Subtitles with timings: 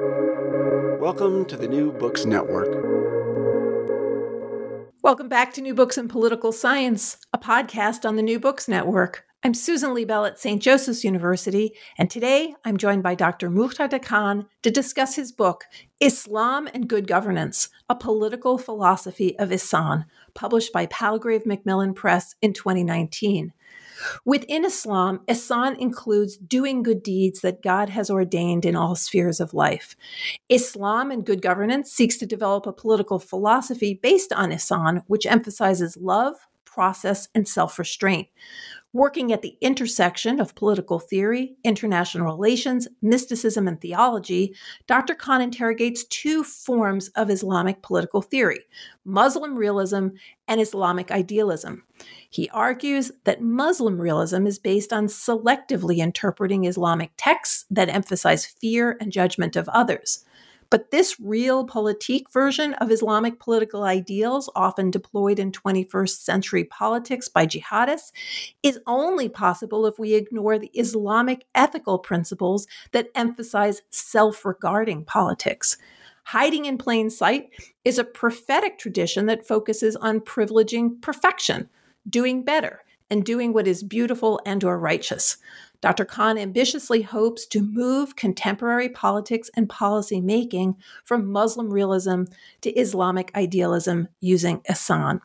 [0.00, 2.68] Welcome to the New Books Network.
[5.02, 9.24] Welcome back to New Books in Political Science, a podcast on the New Books Network.
[9.44, 10.60] I'm Susan Liebell at St.
[10.60, 13.48] Joseph's University, and today I'm joined by Dr.
[13.48, 15.66] Muqtedar Khan to discuss his book,
[16.00, 22.52] Islam and Good Governance A Political Philosophy of Ihsan, published by Palgrave Macmillan Press in
[22.52, 23.52] 2019.
[24.24, 29.54] Within Islam, Ihsan includes doing good deeds that God has ordained in all spheres of
[29.54, 29.96] life.
[30.48, 35.96] Islam and good governance seeks to develop a political philosophy based on Ihsan, which emphasizes
[35.96, 38.28] love, process, and self restraint.
[38.94, 44.54] Working at the intersection of political theory, international relations, mysticism, and theology,
[44.86, 45.16] Dr.
[45.16, 48.60] Khan interrogates two forms of Islamic political theory
[49.04, 50.10] Muslim realism
[50.46, 51.82] and Islamic idealism.
[52.30, 58.96] He argues that Muslim realism is based on selectively interpreting Islamic texts that emphasize fear
[59.00, 60.24] and judgment of others.
[60.70, 67.46] But this realpolitik version of Islamic political ideals, often deployed in 21st century politics by
[67.46, 68.12] jihadists,
[68.62, 75.76] is only possible if we ignore the Islamic ethical principles that emphasize self regarding politics.
[76.24, 77.50] Hiding in plain sight
[77.84, 81.68] is a prophetic tradition that focuses on privileging perfection,
[82.08, 85.36] doing better, and doing what is beautiful and or righteous.
[85.84, 86.06] Dr.
[86.06, 92.22] Khan ambitiously hopes to move contemporary politics and policy making from Muslim realism
[92.62, 95.20] to Islamic idealism using Ihsan.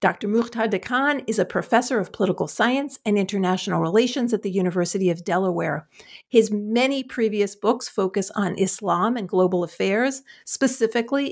[0.00, 0.26] Dr.
[0.26, 5.22] Muqtedar Khan is a professor of political science and international relations at the University of
[5.22, 5.86] Delaware.
[6.28, 11.30] His many previous books focus on Islam and global affairs, specifically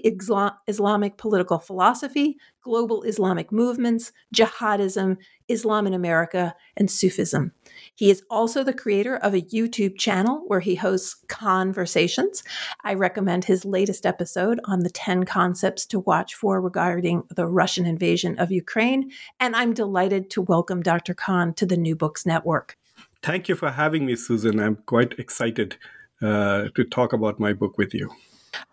[0.69, 7.53] Islamic political philosophy, global Islamic movements, jihadism, Islam in America, and Sufism.
[7.95, 12.43] He is also the creator of a YouTube channel where he hosts conversations.
[12.83, 17.87] I recommend his latest episode on the 10 concepts to watch for regarding the Russian
[17.87, 19.13] invasion of Ukraine.
[19.39, 21.15] And I'm delighted to welcome Dr.
[21.15, 22.77] Khan to the New Books Network.
[23.23, 24.59] Thank you for having me, Susan.
[24.59, 25.77] I'm quite excited
[26.21, 28.11] uh, to talk about my book with you.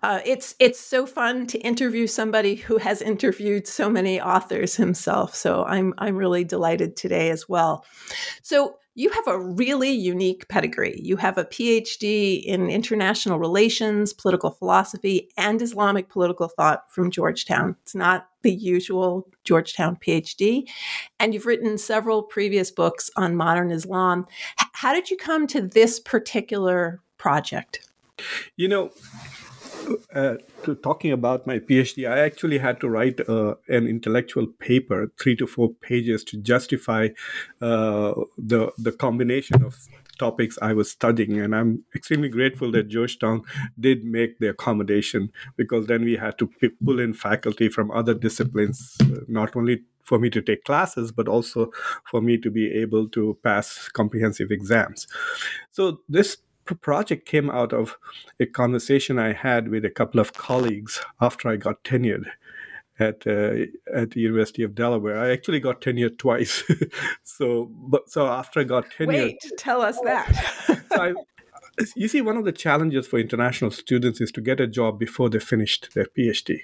[0.02, 5.36] Uh, it's it's so fun to interview somebody who has interviewed so many authors himself.
[5.36, 7.86] So I'm I'm really delighted today as well.
[8.42, 11.00] So you have a really unique pedigree.
[11.02, 17.76] You have a PhD in international relations, political philosophy, and Islamic political thought from Georgetown.
[17.82, 20.70] It's not the usual Georgetown PhD.
[21.20, 24.28] And you've written several previous books on modern Islam.
[24.74, 27.90] how did you come to this particular project?
[28.58, 28.92] You know,
[30.14, 35.12] uh, to talking about my PhD, I actually had to write uh, an intellectual paper,
[35.20, 37.10] three to four pages, to justify
[37.62, 41.40] uh, the the combination of topics I was studying.
[41.40, 43.44] And I'm extremely grateful that Georgetown
[43.80, 46.50] did make the accommodation because then we had to
[46.86, 51.28] pull in faculty from other disciplines, uh, not only for me to take classes, but
[51.28, 51.72] also
[52.10, 55.08] for me to be able to pass comprehensive exams.
[55.72, 57.98] So this project came out of
[58.40, 62.26] a conversation I had with a couple of colleagues after I got tenured
[63.00, 65.20] at uh, at the University of Delaware.
[65.20, 66.64] I actually got tenured twice.
[67.24, 70.84] so, but so after I got tenured, wait, tell us that.
[70.92, 71.14] so I,
[71.96, 75.30] you see, one of the challenges for international students is to get a job before
[75.30, 76.60] they finished their PhD.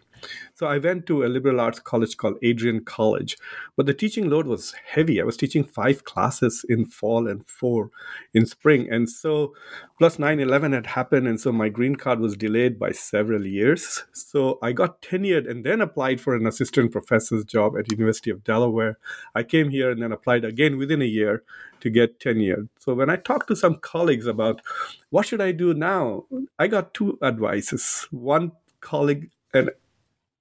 [0.53, 3.37] So I went to a liberal arts college called Adrian College,
[3.75, 5.21] but the teaching load was heavy.
[5.21, 7.91] I was teaching five classes in fall and four
[8.33, 8.91] in spring.
[8.91, 9.53] And so
[9.97, 11.27] plus 9 11 had happened.
[11.27, 14.03] And so my green card was delayed by several years.
[14.11, 18.43] So I got tenured and then applied for an assistant professor's job at University of
[18.43, 18.97] Delaware.
[19.35, 21.43] I came here and then applied again within a year
[21.81, 22.69] to get tenured.
[22.79, 24.61] So when I talked to some colleagues about
[25.09, 26.25] what should I do now,
[26.57, 28.07] I got two advices.
[28.11, 28.51] One
[28.81, 29.71] colleague and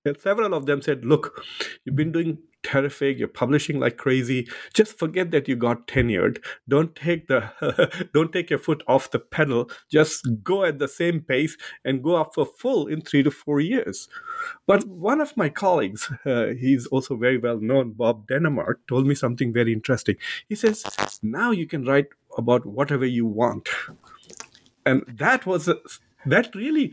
[0.08, 1.44] and several of them said, Look,
[1.84, 4.48] you've been doing terrific, you're publishing like crazy.
[4.74, 6.38] Just forget that you got tenured.
[6.68, 9.70] Don't take the don't take your foot off the pedal.
[9.90, 13.60] Just go at the same pace and go up for full in three to four
[13.60, 14.08] years.
[14.66, 19.14] But one of my colleagues, uh, he's also very well known, Bob Denemark, told me
[19.14, 20.16] something very interesting.
[20.48, 20.84] He says,
[21.22, 23.68] now you can write about whatever you want.
[24.86, 25.76] And that was a,
[26.26, 26.92] that really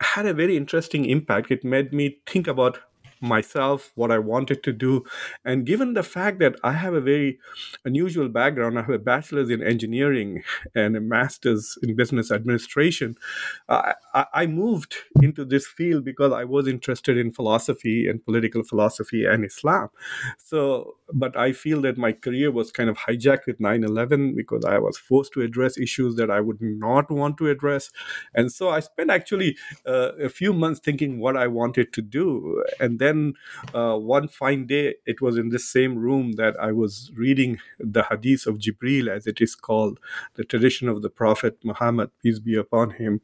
[0.00, 1.50] had a very interesting impact.
[1.50, 2.78] It made me think about
[3.24, 5.04] myself, what I wanted to do.
[5.44, 7.38] And given the fact that I have a very
[7.84, 10.42] unusual background, I have a bachelor's in engineering
[10.74, 13.16] and a master's in business administration,
[13.68, 13.94] I,
[14.32, 19.44] I moved into this field because I was interested in philosophy and political philosophy and
[19.44, 19.88] Islam.
[20.38, 24.64] So, but I feel that my career was kind of hijacked with 9 11 because
[24.64, 27.90] I was forced to address issues that I would not want to address.
[28.34, 29.56] And so I spent actually
[29.86, 32.62] uh, a few months thinking what I wanted to do.
[32.80, 33.13] And then
[33.74, 38.04] uh, one fine day, it was in this same room that I was reading the
[38.04, 40.00] Hadith of Jibril, as it is called,
[40.34, 43.20] the tradition of the Prophet Muhammad, peace be upon him,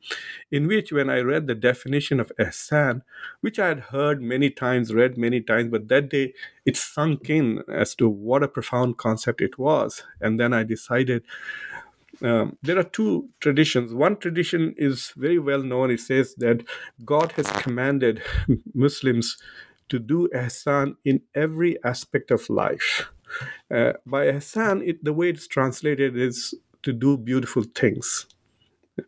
[0.50, 3.02] in which when I read the definition of ihsan,
[3.40, 6.34] which I had heard many times, read many times, but that day
[6.64, 10.02] it sunk in as to what a profound concept it was.
[10.20, 11.24] And then I decided
[12.22, 13.94] um, there are two traditions.
[13.94, 15.90] One tradition is very well known.
[15.90, 16.64] It says that
[17.04, 18.22] God has commanded
[18.74, 19.38] Muslims
[19.90, 23.08] to do ihsan in every aspect of life.
[23.70, 28.26] Uh, by ihsan, it, the way it's translated is to do beautiful things.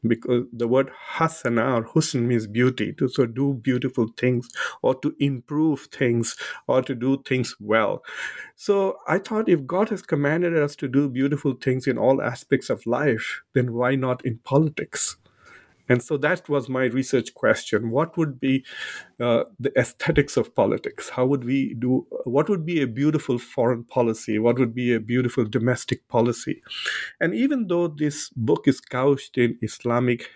[0.07, 4.49] Because the word hasana or husn means beauty to so do beautiful things
[4.81, 6.35] or to improve things
[6.67, 8.03] or to do things well.
[8.57, 12.71] So i thought if god has commanded us to do beautiful things in all aspects
[12.71, 15.17] of life then why not in politics
[15.89, 17.91] and so that was my research question.
[17.91, 18.65] What would be
[19.21, 21.11] uh, the aesthetics of politics?
[21.11, 24.39] How would we do, what would be a beautiful foreign policy?
[24.39, 26.63] What would be a beautiful domestic policy?
[27.21, 30.31] And even though this book is couched in Islamic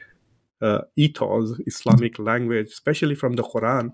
[0.61, 3.93] uh, ethos, Islamic language, especially from the Quran,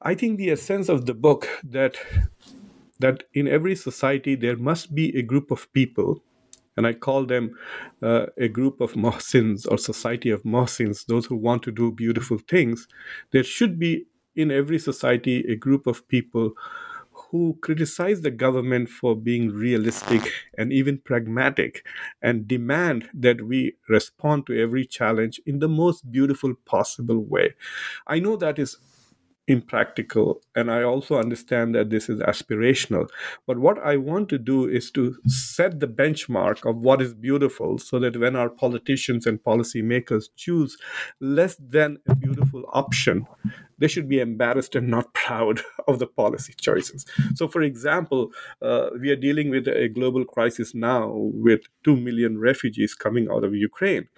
[0.00, 1.96] I think the essence of the book that
[2.98, 6.22] that in every society there must be a group of people
[6.76, 7.56] and I call them
[8.02, 12.38] uh, a group of Mohsins or society of Mohsins, those who want to do beautiful
[12.38, 12.88] things.
[13.32, 16.52] There should be in every society a group of people
[17.10, 20.20] who criticize the government for being realistic
[20.58, 21.84] and even pragmatic
[22.20, 27.54] and demand that we respond to every challenge in the most beautiful possible way.
[28.06, 28.76] I know that is
[29.48, 33.08] impractical and i also understand that this is aspirational.
[33.46, 37.78] But what i want to do is to set the benchmark of what is beautiful
[37.78, 40.76] so that when our politicians and policymakers choose
[41.20, 43.26] less than a beautiful option
[43.78, 47.04] they should be embarrassed and not proud of the policy choices.
[47.34, 48.30] So for example
[48.60, 53.42] uh, we are dealing with a global crisis now with 2 million refugees coming out
[53.42, 54.08] of ukraine.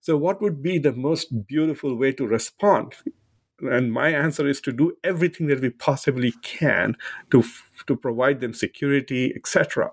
[0.00, 2.94] So, what would be the most beautiful way to respond?
[3.62, 6.96] And my answer is to do everything that we possibly can
[7.30, 7.42] to
[7.86, 9.90] to provide them security etc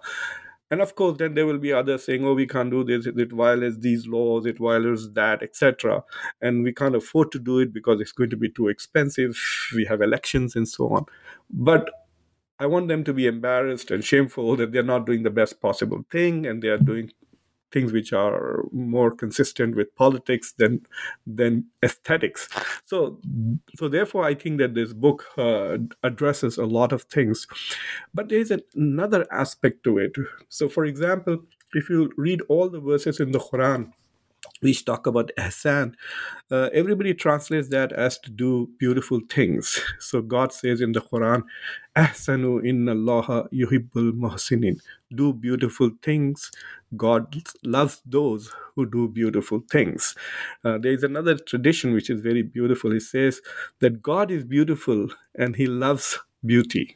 [0.71, 3.07] and of course then there will be others saying oh we can't do this.
[3.07, 4.45] It violates these laws.
[4.45, 6.03] It violates that etc
[6.41, 9.35] and we can't afford to do it because it's going to be too expensive.
[9.75, 11.05] We have elections and so on.
[11.49, 11.89] But
[12.59, 16.05] I want them to be embarrassed and shameful that they're not doing the best possible
[16.11, 17.11] thing and they are doing
[17.71, 20.81] things which are more consistent with politics than
[21.25, 22.47] than aesthetics
[22.85, 23.19] so
[23.75, 27.47] so therefore i think that this book uh, addresses a lot of things
[28.13, 30.13] but there's another aspect to it
[30.49, 31.37] so for example
[31.73, 33.91] if you read all the verses in the quran
[34.61, 35.93] which talk about ihsan,
[36.51, 39.79] uh, everybody translates that as to do beautiful things.
[39.99, 41.43] So God says in the Quran,
[41.95, 44.79] Ahsanu inna Allah yuhibbul muhsinin.
[45.13, 46.51] Do beautiful things.
[46.97, 50.15] God loves those who do beautiful things.
[50.65, 52.93] Uh, there is another tradition which is very beautiful.
[52.93, 53.41] It says
[53.81, 56.95] that God is beautiful and he loves beauty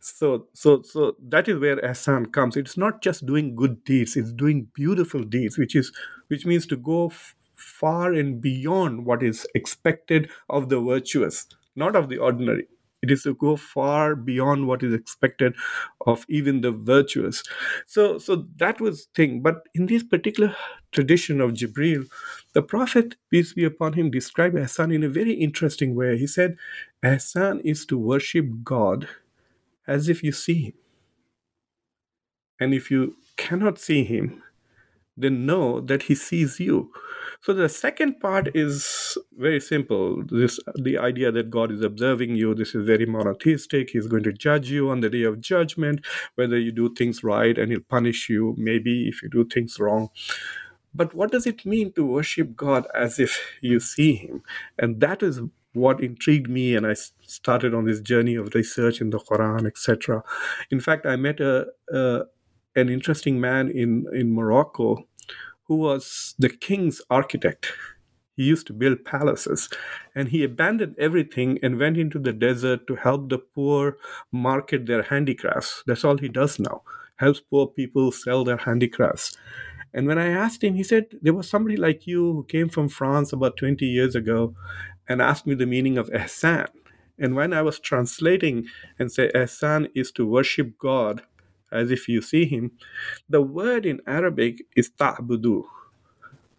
[0.00, 4.32] so so so that is where ihsan comes it's not just doing good deeds it's
[4.32, 5.92] doing beautiful deeds which is
[6.28, 11.46] which means to go f- far and beyond what is expected of the virtuous
[11.76, 12.68] not of the ordinary
[13.02, 15.54] it is to go far beyond what is expected
[16.06, 17.42] of even the virtuous.
[17.86, 19.42] So so that was thing.
[19.42, 20.54] But in this particular
[20.92, 22.06] tradition of jibril
[22.54, 26.16] the prophet peace be upon him described ihsan in a very interesting way.
[26.18, 26.56] He said
[27.04, 29.08] ihsan is to worship god
[29.86, 30.74] as if you see him.
[32.60, 34.42] And if you cannot see him,
[35.20, 36.90] then know that he sees you.
[37.42, 40.24] So the second part is very simple.
[40.24, 42.54] This the idea that God is observing you.
[42.54, 43.90] This is very monotheistic.
[43.90, 47.56] He's going to judge you on the day of judgment, whether you do things right,
[47.56, 48.54] and he'll punish you.
[48.58, 50.10] Maybe if you do things wrong.
[50.94, 54.42] But what does it mean to worship God as if you see him?
[54.78, 55.40] And that is
[55.74, 60.22] what intrigued me and i started on this journey of research in the quran etc
[60.70, 62.22] in fact i met a, a
[62.78, 65.06] an interesting man in in morocco
[65.66, 67.72] who was the king's architect
[68.36, 69.68] He used to build palaces.
[70.14, 73.98] And he abandoned everything and went into the desert to help the poor
[74.32, 75.84] market their handicrafts.
[75.86, 76.82] That's all he does now.
[77.24, 79.36] Helps poor people sell their handicrafts.
[79.94, 82.88] And when I asked him, he said, There was somebody like you who came from
[82.88, 84.54] France about 20 years ago
[85.08, 86.68] and asked me the meaning of ihsan.
[87.18, 88.66] And when I was translating
[88.98, 91.22] and say ihsan is to worship God
[91.70, 92.72] as if you see him,
[93.28, 95.64] the word in Arabic is ta'budu.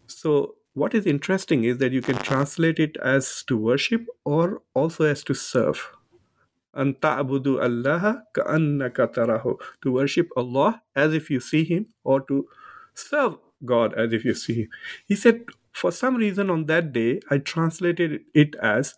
[0.06, 5.04] So what is interesting is that you can translate it as to worship or also
[5.04, 5.90] as to serve.
[6.74, 9.58] An ta'budu Allah ka'annaka tarahu.
[9.82, 12.46] To worship Allah as if you see him or to
[12.94, 14.68] serve God as if you see him.
[15.06, 18.94] He said, for some reason on that day, I translated it as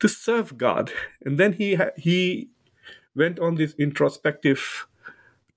[0.00, 0.90] to serve God.
[1.24, 2.50] And then he he
[3.14, 4.86] went on this introspective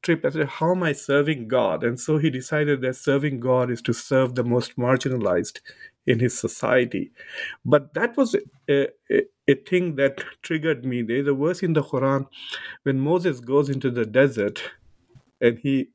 [0.04, 1.84] trip and said, How am I serving God?
[1.84, 5.60] And so he decided that serving God is to serve the most marginalized
[6.08, 7.12] in his society.
[7.66, 8.36] But that was
[8.70, 11.02] a, a, a thing that triggered me.
[11.04, 12.28] There's a verse in the Quran
[12.84, 14.62] when Moses goes into the desert
[15.42, 15.90] and he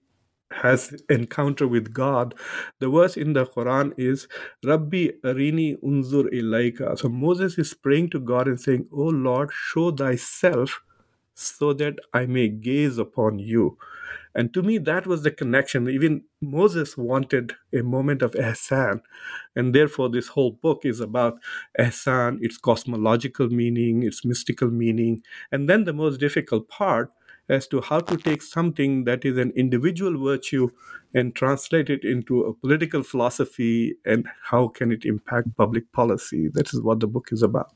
[0.52, 2.35] has encounter with God.
[2.80, 4.28] The verse in the Quran is
[4.64, 6.99] Rabbi Arini Unzur Ilaika.
[6.99, 10.80] So Moses is praying to God and saying, Oh Lord, show thyself
[11.35, 13.78] so that I may gaze upon you.
[14.35, 15.89] And to me, that was the connection.
[15.89, 19.03] Even Moses wanted a moment of ihsan.
[19.55, 21.39] And therefore, this whole book is about
[21.79, 25.23] ihsan, its cosmological meaning, its mystical meaning.
[25.51, 27.12] And then the most difficult part
[27.49, 30.69] as to how to take something that is an individual virtue
[31.15, 36.49] and translate it into a political philosophy and how can it impact public policy.
[36.53, 37.75] That is what the book is about.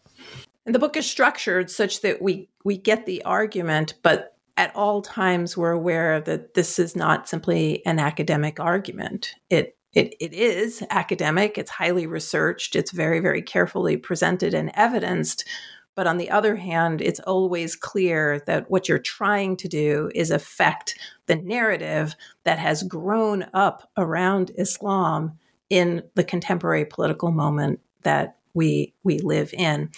[0.65, 5.03] And the book is structured such that we we get the argument, but at all
[5.03, 9.35] times we're aware that this is not simply an academic argument.
[9.51, 15.47] It it, it is academic, it's highly researched, it's very, very carefully presented and evidenced.
[15.95, 20.31] But on the other hand, it's always clear that what you're trying to do is
[20.31, 25.39] affect the narrative that has grown up around Islam
[25.71, 29.91] in the contemporary political moment that we we live in.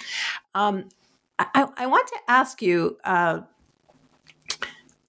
[0.55, 0.88] Um,
[1.41, 2.99] I, I, want to ask you.
[3.03, 3.41] Uh,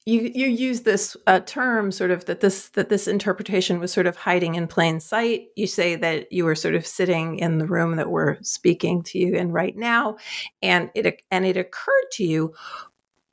[0.05, 4.07] you you use this uh, term sort of that this that this interpretation was sort
[4.07, 5.47] of hiding in plain sight.
[5.55, 9.19] You say that you were sort of sitting in the room that we're speaking to
[9.19, 10.17] you in right now,
[10.61, 12.53] and it and it occurred to you.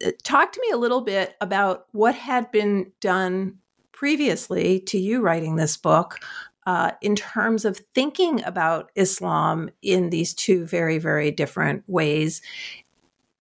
[0.05, 3.57] Uh, talk to me a little bit about what had been done
[3.93, 6.19] previously to you writing this book
[6.67, 12.43] uh, in terms of thinking about Islam in these two very, very different ways.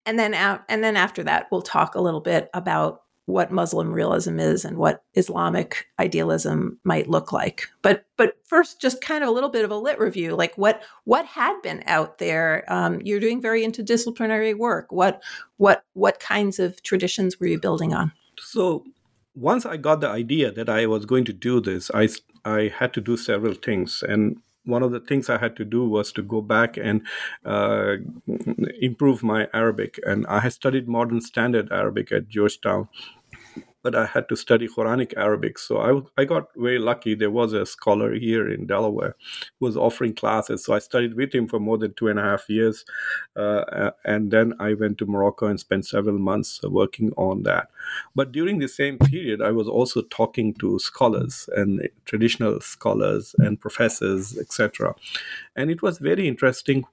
[0.06, 4.38] And then, and then after that, we'll talk a little bit about what Muslim realism
[4.38, 7.68] is and what Islamic idealism might look like.
[7.82, 10.82] But but first, just kind of a little bit of a lit review, like what
[11.04, 12.64] what had been out there.
[12.68, 14.92] Um, you're doing very interdisciplinary work.
[14.92, 15.22] What
[15.56, 18.12] what what kinds of traditions were you building on?
[18.38, 18.84] So
[19.34, 22.08] once I got the idea that I was going to do this, I
[22.44, 25.88] I had to do several things, and one of the things I had to do
[25.88, 27.02] was to go back and
[27.44, 27.96] uh,
[28.80, 29.98] improve my Arabic.
[30.06, 32.88] And I had studied modern standard Arabic at Georgetown
[33.82, 35.58] but I had to study Quranic Arabic.
[35.58, 37.14] So I, I got very lucky.
[37.14, 39.16] There was a scholar here in Delaware
[39.58, 40.64] who was offering classes.
[40.64, 42.84] So I studied with him for more than two and a half years.
[43.36, 47.68] Uh, and then I went to Morocco and spent several months working on that.
[48.14, 53.60] But during the same period, I was also talking to scholars and traditional scholars and
[53.60, 54.94] professors, etc.
[55.56, 56.84] And it was very interesting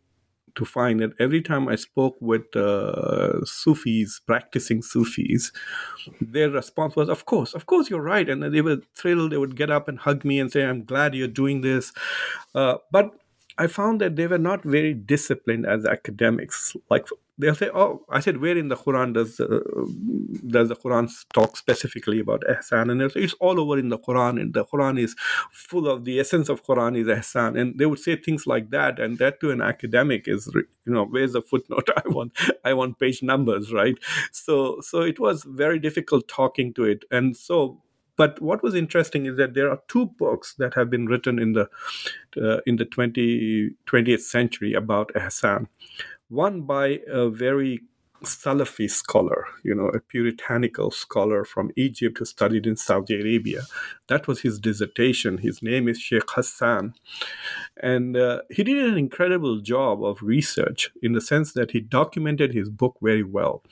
[0.58, 5.52] to find that every time I spoke with uh, Sufis, practicing Sufis,
[6.20, 8.28] their response was, Of course, of course, you're right.
[8.28, 9.32] And they were thrilled.
[9.32, 11.94] They would get up and hug me and say, I'm glad you're doing this.
[12.54, 13.14] Uh, but
[13.58, 16.76] I found that they were not very disciplined as academics.
[16.90, 19.60] Like they'll say, "Oh," I said, "Where in the Quran does uh,
[20.48, 24.00] does the Quran talk specifically about ihsan?" And they'll say, "It's all over in the
[24.00, 25.16] Quran, and the Quran is
[25.52, 29.00] full of the essence of Quran is ihsan." And they would say things like that,
[29.00, 31.90] and that to an academic is, you know, where's the footnote?
[31.98, 33.98] I want, I want page numbers, right?
[34.32, 37.82] So, so it was very difficult talking to it, and so
[38.18, 41.54] but what was interesting is that there are two books that have been written in
[41.54, 41.70] the
[42.36, 45.68] uh, in the 20, 20th century about ihsan.
[46.30, 47.82] One by a very
[48.24, 53.62] Salafi scholar, you know, a puritanical scholar from Egypt who studied in Saudi Arabia.
[54.08, 55.38] That was his dissertation.
[55.38, 56.96] His name is Sheikh Hassan.
[57.80, 62.54] And uh, he did an incredible job of research in the sense that he documented
[62.54, 63.64] his book very well.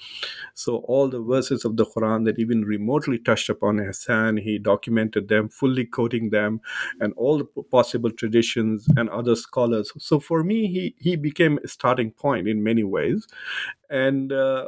[0.53, 5.27] So, all the verses of the Quran that even remotely touched upon ihsan, he documented
[5.27, 6.61] them, fully quoting them,
[6.99, 9.91] and all the possible traditions and other scholars.
[9.97, 13.27] So, for me, he, he became a starting point in many ways.
[13.89, 14.67] And uh,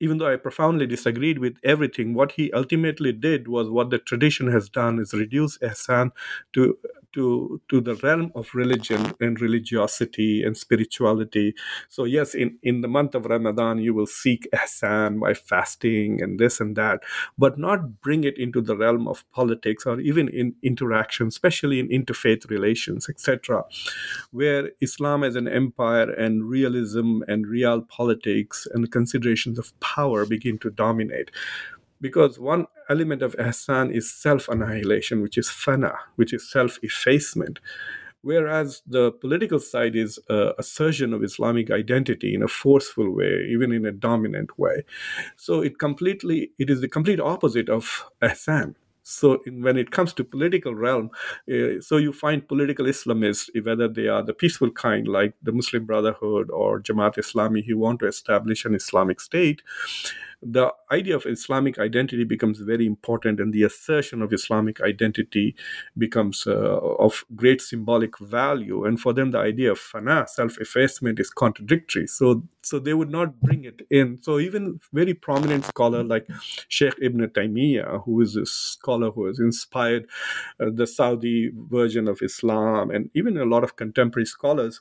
[0.00, 4.50] even though I profoundly disagreed with everything, what he ultimately did was what the tradition
[4.50, 6.12] has done is reduce ihsan
[6.54, 6.78] to
[7.12, 11.54] to to the realm of religion and religiosity and spirituality.
[11.88, 16.38] So yes, in, in the month of Ramadan you will seek ihsan by fasting and
[16.38, 17.00] this and that,
[17.38, 21.88] but not bring it into the realm of politics or even in interaction, especially in
[21.88, 23.64] interfaith relations, etc.,
[24.30, 30.58] where Islam as an empire and realism and real politics and considerations of power begin
[30.58, 31.30] to dominate
[32.00, 37.60] because one element of ihsan is self annihilation, which is fana, which is self effacement.
[38.22, 43.72] Whereas the political side is uh, assertion of Islamic identity in a forceful way, even
[43.72, 44.84] in a dominant way.
[45.36, 48.74] So it completely, it is the complete opposite of ihsan.
[49.02, 51.10] So in, when it comes to political realm,
[51.50, 55.86] uh, so you find political Islamists, whether they are the peaceful kind like the Muslim
[55.86, 59.62] Brotherhood or Jamaat Islami, who want to establish an Islamic state,
[60.42, 65.54] the idea of Islamic identity becomes very important, and the assertion of Islamic identity
[65.98, 68.84] becomes uh, of great symbolic value.
[68.84, 72.06] And for them, the idea of fana, self effacement, is contradictory.
[72.06, 74.18] So, so they would not bring it in.
[74.22, 76.26] So, even very prominent scholar like
[76.68, 80.06] Sheikh Ibn Taymiyyah, who is a scholar who has inspired
[80.58, 84.80] uh, the Saudi version of Islam, and even a lot of contemporary scholars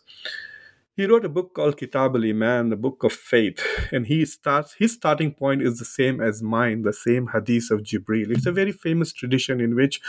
[0.99, 3.63] he wrote a book called Kitab al Iman, the book of faith,
[3.93, 7.83] and he starts his starting point is the same as mine, the same hadith of
[7.83, 8.31] Jibril.
[8.31, 10.01] It's a very famous tradition in which,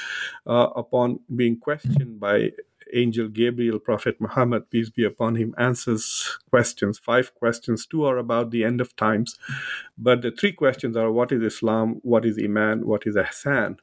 [0.48, 2.50] uh, upon being questioned by
[2.92, 7.86] angel Gabriel, Prophet Muhammad, peace be upon him, answers questions, five questions.
[7.86, 9.38] Two are about the end of times,
[9.96, 13.78] but the three questions are what is Islam, what is Iman, what is Ihsan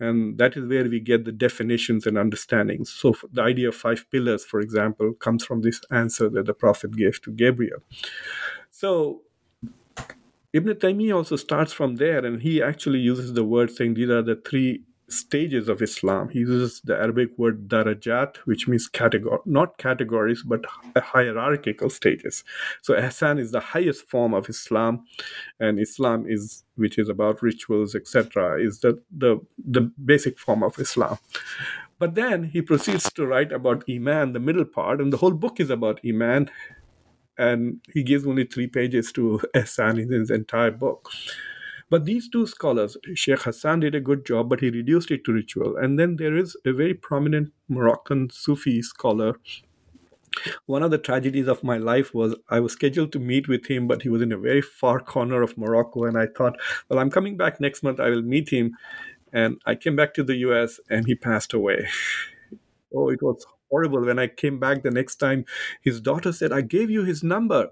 [0.00, 2.90] and that is where we get the definitions and understandings.
[2.90, 6.96] So the idea of five pillars for example comes from this answer that the prophet
[6.96, 7.82] gave to gabriel.
[8.70, 9.22] So
[10.52, 14.22] ibn taymiyyah also starts from there and he actually uses the word saying these are
[14.22, 16.28] the three stages of Islam.
[16.30, 20.64] He uses the Arabic word darajat, which means category, not categories, but
[20.96, 22.44] hierarchical stages.
[22.82, 25.04] So Ihsan is the highest form of Islam,
[25.60, 30.78] and Islam is, which is about rituals, etc., is the, the, the basic form of
[30.78, 31.18] Islam.
[31.98, 35.60] But then he proceeds to write about Iman, the middle part, and the whole book
[35.60, 36.50] is about Iman,
[37.38, 41.10] and he gives only three pages to Ihsan in his entire book.
[41.92, 45.32] But these two scholars, Sheikh Hassan did a good job, but he reduced it to
[45.34, 45.76] ritual.
[45.76, 49.34] And then there is a very prominent Moroccan Sufi scholar.
[50.64, 53.88] One of the tragedies of my life was I was scheduled to meet with him,
[53.88, 56.04] but he was in a very far corner of Morocco.
[56.04, 58.74] And I thought, well, I'm coming back next month, I will meet him.
[59.30, 61.88] And I came back to the US and he passed away.
[62.96, 64.06] oh, it was horrible.
[64.06, 65.44] When I came back the next time,
[65.82, 67.68] his daughter said, I gave you his number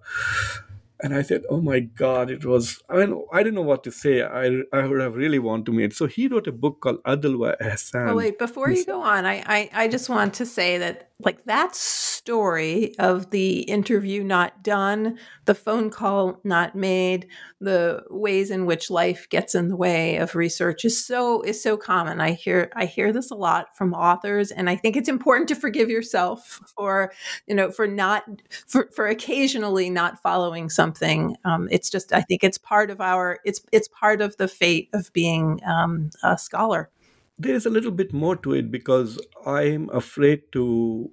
[1.03, 2.83] and I said, "Oh my God!" It was.
[2.89, 4.23] I mean, I didn't know what to say.
[4.23, 5.93] I I would have really wanted to meet.
[5.95, 8.11] So he wrote a book called Adl wa Ihsan.
[8.11, 11.45] Oh wait, before you go on, I, I I just want to say that like
[11.45, 17.27] that story of the interview not done, the phone call not made,
[17.61, 21.77] the ways in which life gets in the way of research is so is so
[21.77, 22.21] common.
[22.21, 25.55] I hear I hear this a lot from authors, and I think it's important to
[25.55, 27.13] forgive yourself for
[27.47, 28.25] you know for not
[28.67, 31.37] for for occasionally not following something.
[31.45, 34.89] Um, it's just I think it's part of our it's it's part of the fate
[34.93, 36.91] of being um, a scholar
[37.41, 41.11] there is a little bit more to it because I'm afraid to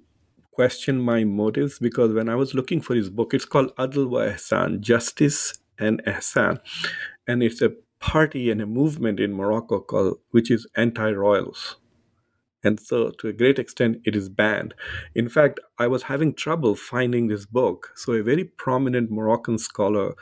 [0.52, 4.20] question my motives because when I was looking for his book, it's called Adl wa
[4.20, 6.58] Ihsan, Justice and Ihsan.
[7.26, 11.76] And it's a party and a movement in Morocco called, which is anti-royals.
[12.64, 14.74] And so, to a great extent, it is banned.
[15.14, 17.92] In fact, I was having trouble finding this book.
[17.94, 20.14] So, a very prominent Moroccan scholar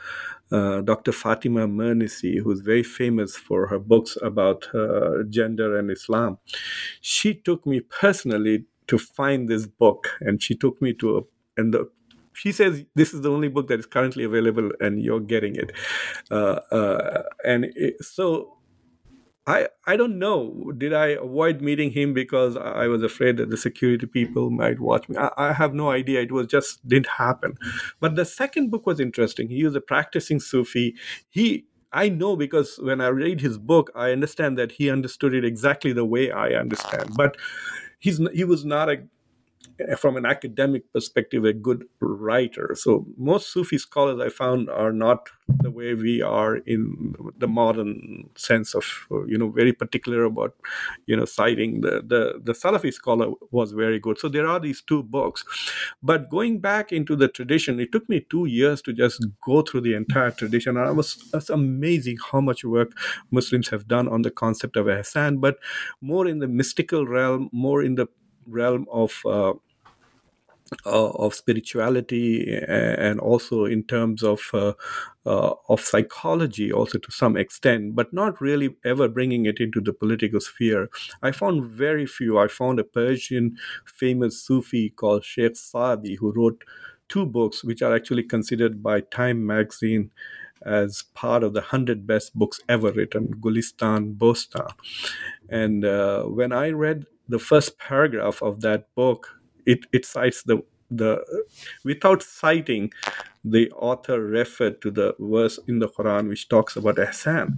[0.51, 1.11] uh, Dr.
[1.11, 6.37] Fatima Mernissi, who's very famous for her books about uh, gender and Islam,
[7.01, 11.21] she took me personally to find this book, and she took me to a
[11.59, 11.89] and the
[12.33, 15.71] she says this is the only book that is currently available and you're getting it
[16.29, 18.56] uh, uh, and it, so
[19.47, 20.73] I, I don't know.
[20.77, 25.07] Did I avoid meeting him because I was afraid that the security people might watch
[25.07, 25.15] me?
[25.15, 26.21] I, I, have no idea.
[26.21, 27.57] It was just didn't happen.
[28.01, 29.47] But the second book was interesting.
[29.47, 30.95] He was a practicing Sufi.
[31.29, 35.45] He I know because when I read his book, I understand that he understood it
[35.45, 37.11] exactly the way I understand.
[37.15, 37.37] But
[37.99, 39.03] he's he was not a
[39.97, 42.75] from an academic perspective, a good writer.
[42.75, 48.29] So most Sufi scholars I found are not the way we are in the modern
[48.35, 48.83] sense of
[49.27, 50.55] you know very particular about
[51.05, 54.19] you know citing the the the Salafi scholar was very good.
[54.19, 55.43] So there are these two books,
[56.01, 59.81] but going back into the tradition, it took me two years to just go through
[59.81, 61.17] the entire tradition, and I was
[61.49, 62.91] amazing how much work
[63.31, 65.57] Muslims have done on the concept of ihsan, but
[66.01, 68.07] more in the mystical realm, more in the
[68.45, 69.53] realm of uh,
[70.85, 74.73] of spirituality and also in terms of uh,
[75.25, 79.93] uh, of psychology also to some extent but not really ever bringing it into the
[79.93, 80.89] political sphere.
[81.21, 82.37] I found very few.
[82.37, 86.63] I found a persian famous sufi called sheikh saadi who wrote
[87.09, 90.11] two books which are actually considered by time magazine
[90.65, 94.71] as part of the 100 best books ever written gulistan bostan.
[95.49, 99.36] And uh, when i read the first paragraph of that book
[99.67, 101.23] it, it cites the the
[101.83, 102.91] without citing
[103.51, 107.57] the author referred to the verse in the Quran which talks about ihsan.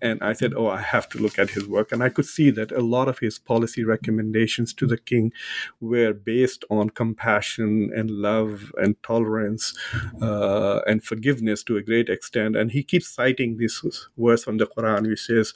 [0.00, 1.92] And I said, Oh, I have to look at his work.
[1.92, 5.32] And I could see that a lot of his policy recommendations to the king
[5.80, 9.78] were based on compassion and love and tolerance
[10.20, 12.56] uh, and forgiveness to a great extent.
[12.56, 13.80] And he keeps citing this
[14.18, 15.54] verse from the Quran which says,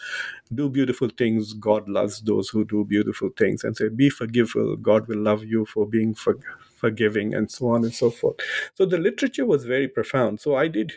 [0.55, 3.65] Do beautiful things, God loves those who do beautiful things.
[3.65, 7.85] And say, Be forgiveful, God will love you for being forgiving forgiving and so on
[7.85, 8.37] and so forth.
[8.75, 10.41] So the literature was very profound.
[10.41, 10.93] So i did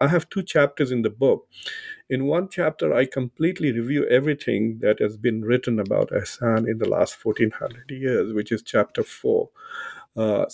[0.00, 1.48] i have two chapters in the book.
[2.08, 6.88] In one chapter i completely review everything that has been written about ihsan in the
[6.88, 9.48] last 1400 years which is chapter 4
[10.16, 10.44] uh,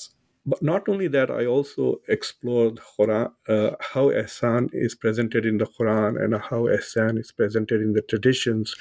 [0.47, 5.67] but not only that, I also explored Quran, uh, how Ihsan is presented in the
[5.67, 8.75] Quran and how Ihsan is presented in the traditions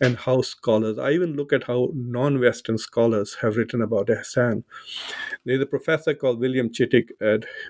[0.00, 4.64] and how scholars, I even look at how non Western scholars have written about Ihsan.
[5.44, 7.10] There's a professor called William Chittick,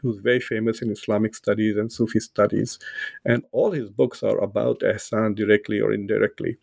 [0.03, 2.79] who's very famous in Islamic studies and Sufi studies,
[3.25, 6.59] and all his books are about Ihsan directly or indirectly.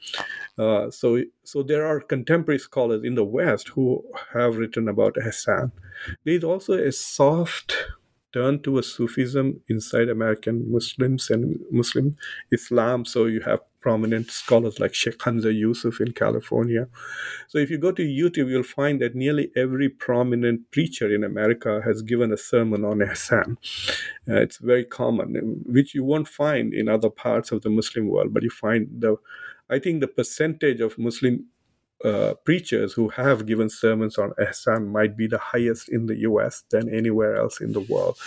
[0.57, 4.03] Uh, so, so there are contemporary scholars in the West who
[4.33, 5.71] have written about Ihsan.
[6.23, 7.75] There's also a soft
[8.33, 12.17] turn towards Sufism inside American Muslims and Muslim
[12.51, 13.05] Islam.
[13.05, 16.87] So you have prominent scholars like Sheikh Hamza Yusuf in California.
[17.49, 21.81] So if you go to YouTube, you'll find that nearly every prominent preacher in America
[21.85, 23.57] has given a sermon on Ihsan.
[24.27, 28.33] Uh, it's very common, which you won't find in other parts of the Muslim world,
[28.33, 29.17] but you find the
[29.69, 31.45] I think the percentage of Muslim
[32.03, 36.63] uh, preachers who have given sermons on ihsan might be the highest in the US
[36.69, 38.17] than anywhere else in the world.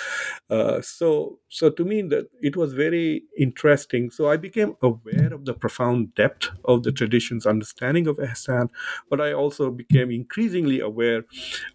[0.48, 4.10] Uh, so, so to me, that it was very interesting.
[4.10, 8.70] So I became aware of the profound depth of the tradition's understanding of ihsan,
[9.10, 11.24] but I also became increasingly aware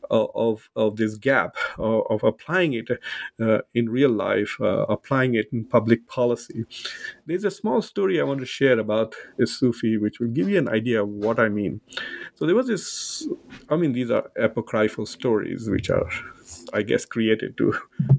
[0.09, 2.89] of of, of this gap of, of applying it
[3.41, 6.65] uh, in real life, uh, applying it in public policy.
[7.31, 10.57] There's a small story I want to share about a Sufi, which will give you
[10.57, 11.79] an idea of what I mean.
[12.35, 13.25] So there was this,
[13.69, 16.09] I mean, these are apocryphal stories, which are
[16.73, 17.73] I guess, created to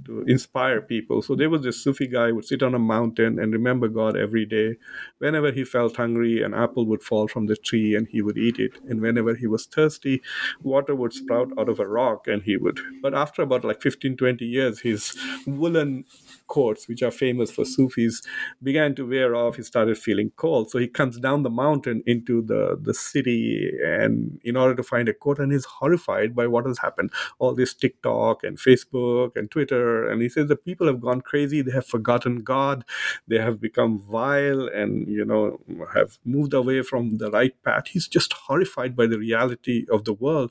[0.04, 1.22] to inspire people.
[1.22, 4.44] So there was this Sufi guy would sit on a mountain and remember God every
[4.44, 4.76] day.
[5.18, 8.58] Whenever he felt hungry, an apple would fall from the tree and he would eat
[8.58, 8.78] it.
[8.88, 10.22] And whenever he was thirsty,
[10.62, 12.80] water would sprout out of a rock and he would.
[13.00, 16.04] But after about like 15, 20 years, his woolen
[16.46, 18.22] coats, which are famous for Sufis,
[18.62, 19.56] began to wear off.
[19.56, 20.70] He started feeling cold.
[20.70, 25.08] So he comes down the mountain into the, the city and in order to find
[25.08, 27.12] a coat and he's horrified by what has happened.
[27.38, 30.08] All this TikTok and Facebook and Twitter.
[30.08, 31.62] And he says the people have gone crazy.
[31.62, 32.84] They have forgotten God.
[33.28, 35.60] They have become vile and, you know,
[35.94, 37.88] have moved away from the right path.
[37.88, 40.50] He's just horrified by the reality of the world.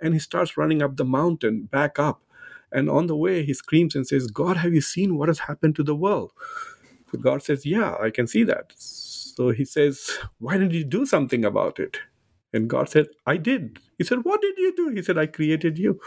[0.00, 2.22] And he starts running up the mountain, back up.
[2.72, 5.76] And on the way, he screams and says, God, have you seen what has happened
[5.76, 6.32] to the world?
[7.12, 8.72] So God says, Yeah, I can see that.
[8.76, 11.98] So he says, Why didn't you do something about it?
[12.52, 13.78] And God said, I did.
[13.98, 14.90] He said, What did you do?
[14.90, 16.00] He said, I created you.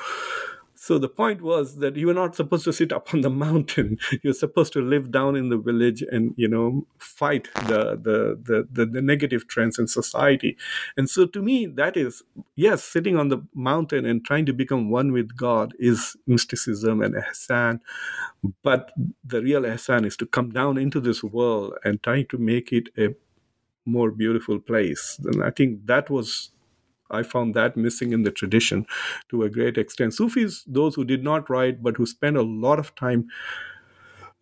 [0.86, 3.98] So the point was that you were not supposed to sit up on the mountain.
[4.22, 8.18] You're supposed to live down in the village and you know fight the the
[8.48, 10.56] the, the, the negative trends in society.
[10.96, 12.22] And so to me, that is
[12.56, 17.16] yes, sitting on the mountain and trying to become one with God is mysticism and
[17.16, 17.80] ihsan.
[18.62, 18.92] But
[19.24, 22.90] the real ihsan is to come down into this world and trying to make it
[22.96, 23.16] a
[23.88, 25.20] more beautiful place.
[25.24, 26.52] And I think that was
[27.12, 28.86] I found that missing in the tradition
[29.30, 30.14] to a great extent.
[30.14, 33.28] Sufis, those who did not write but who spent a lot of time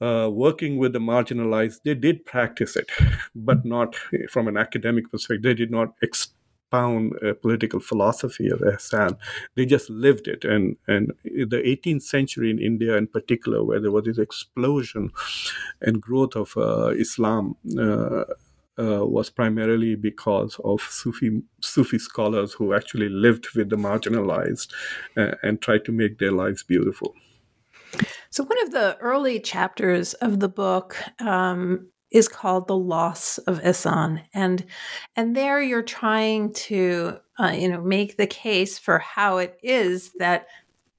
[0.02, 2.90] uh, working with the marginalized, they did practice it,
[3.36, 3.96] but not
[4.30, 5.44] from an academic perspective.
[5.44, 9.18] They did not expound a political philosophy of Ihsan.
[9.56, 10.44] They just lived it.
[10.44, 15.12] And, and the 18th century in India, in particular, where there was this explosion
[15.82, 17.56] and growth of uh, Islam.
[17.80, 18.26] Uh,
[18.80, 24.74] uh, was primarily because of Sufi Sufi scholars who actually lived with the marginalized
[25.18, 27.14] uh, and tried to make their lives beautiful.
[28.30, 33.62] So, one of the early chapters of the book um, is called "The Loss of
[33.62, 34.66] Ihsan," and
[35.16, 40.14] and there you're trying to uh, you know make the case for how it is
[40.18, 40.48] that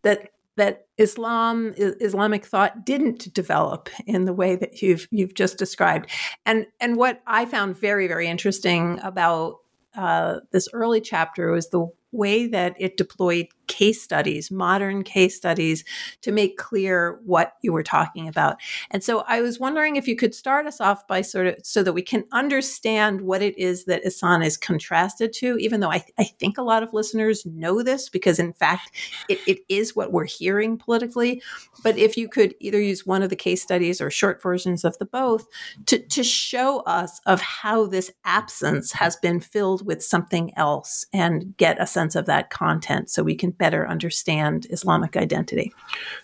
[0.02, 6.10] that that Islam Islamic thought didn't develop in the way that you've you've just described.
[6.46, 9.58] And and what I found very very interesting about
[9.96, 15.84] uh, this early chapter was the way that it deployed case studies, modern case studies,
[16.22, 18.56] to make clear what you were talking about.
[18.90, 21.82] And so I was wondering if you could start us off by sort of so
[21.82, 25.98] that we can understand what it is that Ihsan is contrasted to, even though I,
[25.98, 28.90] th- I think a lot of listeners know this because, in fact,
[29.28, 31.42] it, it is what we're hearing politically.
[31.82, 34.98] But if you could either use one of the case studies or short versions of
[34.98, 35.46] the both
[35.86, 41.56] to, to show us of how this absence has been filled with something else and
[41.56, 45.72] get a sense of that content so we can better understand Islamic identity?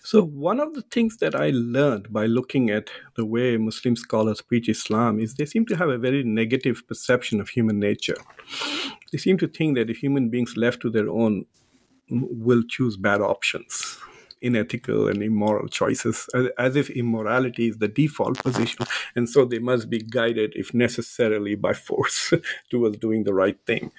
[0.03, 4.41] So, one of the things that I learned by looking at the way Muslim scholars
[4.41, 8.17] preach Islam is they seem to have a very negative perception of human nature.
[9.11, 11.45] They seem to think that if human beings left to their own
[12.09, 13.97] will choose bad options
[14.41, 16.27] unethical and immoral choices,
[16.57, 21.55] as if immorality is the default position, and so they must be guided, if necessarily,
[21.55, 22.33] by force
[22.69, 23.91] towards doing the right thing.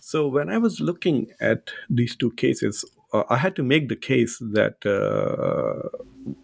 [0.00, 3.96] So when I was looking at these two cases, uh, I had to make the
[3.96, 5.88] case that uh,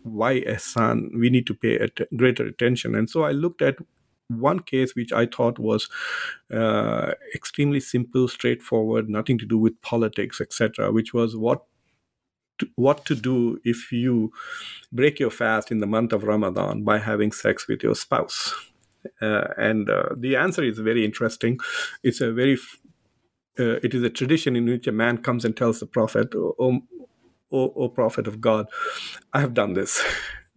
[0.02, 3.78] why Ihsan we need to pay at greater attention, and so I looked at
[4.30, 5.88] one case which I thought was
[6.54, 11.64] uh, extremely simple, straightforward, nothing to do with politics, etc., which was what
[12.60, 14.32] to, what to do if you
[14.92, 18.54] break your fast in the month of Ramadan by having sex with your spouse.
[19.20, 21.58] Uh, and uh, the answer is very interesting.
[22.02, 22.58] It's a very
[23.58, 26.54] uh, it is a tradition in which a man comes and tells the prophet, "O,
[26.58, 26.82] oh,
[27.52, 28.66] oh, oh prophet of God,
[29.32, 30.02] I have done this.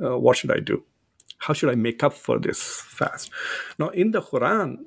[0.04, 0.84] Uh, what should I do?
[1.38, 3.32] How should I make up for this fast?"
[3.78, 4.86] Now, in the Quran,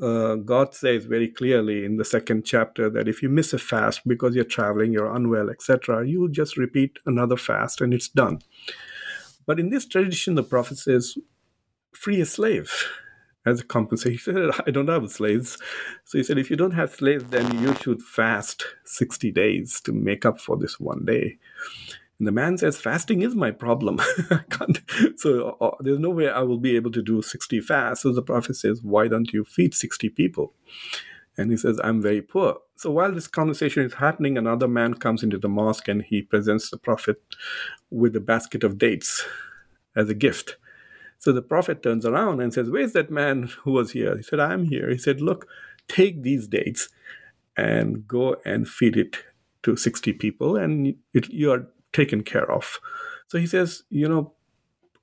[0.00, 4.00] uh, God says very clearly in the second chapter that if you miss a fast
[4.06, 8.40] because you're traveling, you're unwell, etc., you just repeat another fast and it's done.
[9.46, 11.16] But in this tradition, the prophet says,
[11.92, 12.72] free a slave
[13.44, 14.10] as a compensation.
[14.36, 15.58] He said, I don't have slaves.
[16.04, 19.92] So he said, if you don't have slaves, then you should fast 60 days to
[19.92, 21.38] make up for this one day.
[22.20, 24.00] And the man says, fasting is my problem.
[25.16, 28.02] So uh, uh, there's no way I will be able to do 60 fasts.
[28.02, 30.52] So the prophet says, why don't you feed 60 people?
[31.36, 32.58] And he says, I'm very poor.
[32.76, 36.70] So while this conversation is happening, another man comes into the mosque and he presents
[36.70, 37.22] the prophet
[37.90, 39.24] with a basket of dates
[39.96, 40.56] as a gift.
[41.18, 44.16] So the prophet turns around and says, Where's that man who was here?
[44.16, 44.90] He said, I'm here.
[44.90, 45.46] He said, Look,
[45.88, 46.90] take these dates
[47.56, 49.18] and go and feed it
[49.62, 52.80] to 60 people, and it, you are taken care of.
[53.28, 54.32] So he says, you know,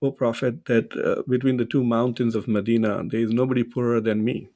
[0.02, 4.24] O Prophet, that uh, between the two mountains of Medina, there is nobody poorer than
[4.24, 4.50] me.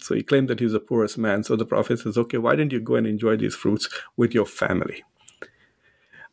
[0.00, 1.44] So he claimed that he's the poorest man.
[1.44, 4.46] So the Prophet says, okay, why don't you go and enjoy these fruits with your
[4.46, 5.04] family?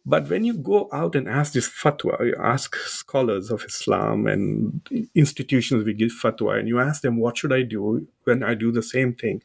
[0.05, 5.09] But when you go out and ask this fatwa, you ask scholars of Islam and
[5.15, 8.71] institutions we give fatwa, and you ask them, what should I do when I do
[8.71, 9.41] the same thing?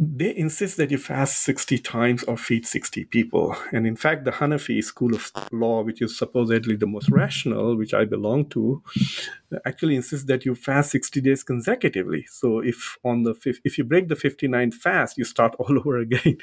[0.00, 3.56] They insist that you fast 60 times or feed 60 people.
[3.72, 7.92] And in fact, the Hanafi school of law, which is supposedly the most rational, which
[7.92, 8.80] I belong to,
[9.66, 12.26] actually insists that you fast 60 days consecutively.
[12.30, 13.34] So if on the
[13.64, 16.38] if you break the 59th fast, you start all over again.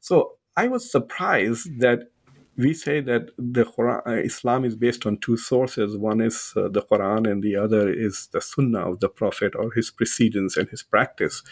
[0.00, 2.12] So I was surprised that
[2.56, 5.96] we say that the Quran, uh, Islam is based on two sources.
[5.96, 9.72] One is uh, the Quran, and the other is the Sunnah of the Prophet or
[9.72, 11.42] his precedence and his practice.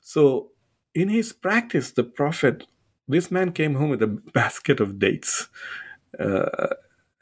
[0.00, 0.50] So
[0.94, 2.66] in his practice, the prophet,
[3.08, 5.48] this man came home with a basket of dates.
[6.18, 6.68] Uh,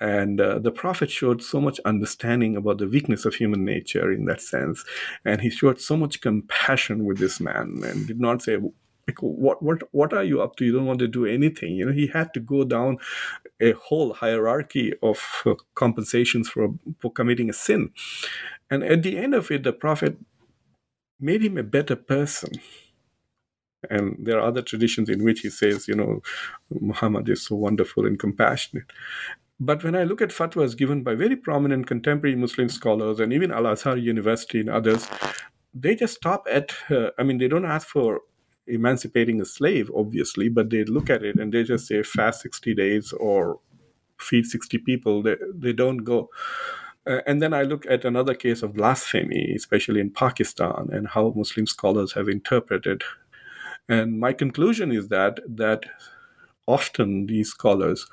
[0.01, 4.27] and uh, the prophet showed so much understanding about the weakness of human nature in
[4.27, 4.85] that sense.
[5.25, 8.59] And he showed so much compassion with this man and did not say,
[9.09, 10.65] like, what, what, what are you up to?
[10.65, 11.75] You don't want to do anything.
[11.75, 12.99] You know, he had to go down
[13.61, 17.91] a whole hierarchy of uh, compensations for, for committing a sin.
[18.71, 20.19] And at the end of it, the prophet
[21.19, 22.61] made him a better person.
[23.89, 26.21] And there are other traditions in which he says, you know,
[26.71, 28.91] Muhammad is so wonderful and compassionate.
[29.61, 33.51] But when I look at fatwas given by very prominent contemporary Muslim scholars and even
[33.51, 35.09] Al Azhar University and others,
[35.75, 38.21] they just stop at, uh, I mean, they don't ask for
[38.67, 42.75] emancipating a slave, obviously, but they look at it and they just say fast 60
[42.75, 43.61] days or
[44.21, 45.23] feed 60 people.
[45.23, 46.29] They, they don't go.
[47.07, 51.33] Uh, and then I look at another case of blasphemy, especially in Pakistan, and how
[51.35, 53.03] Muslim scholars have interpreted.
[53.89, 55.85] And my conclusion is that that
[56.67, 58.07] often these scholars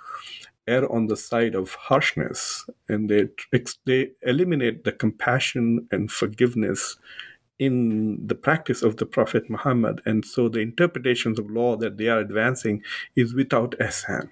[0.67, 3.29] err on the side of harshness, and they
[3.85, 6.97] they eliminate the compassion and forgiveness
[7.59, 10.01] in the practice of the Prophet Muhammad.
[10.05, 12.81] And so the interpretations of law that they are advancing
[13.15, 14.29] is without ihsan.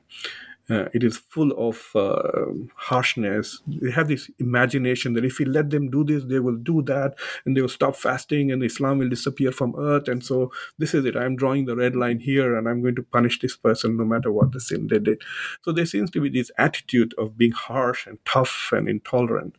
[0.70, 3.62] Uh, it is full of uh, harshness.
[3.68, 7.16] They have this imagination that if we let them do this, they will do that,
[7.46, 10.08] and they will stop fasting, and Islam will disappear from earth.
[10.08, 11.18] And so, this is it.
[11.18, 14.32] I'm drawing the red line here, and I'm going to punish this person no matter
[14.32, 15.22] what the sin they did.
[15.64, 19.56] So, there seems to be this attitude of being harsh and tough and intolerant.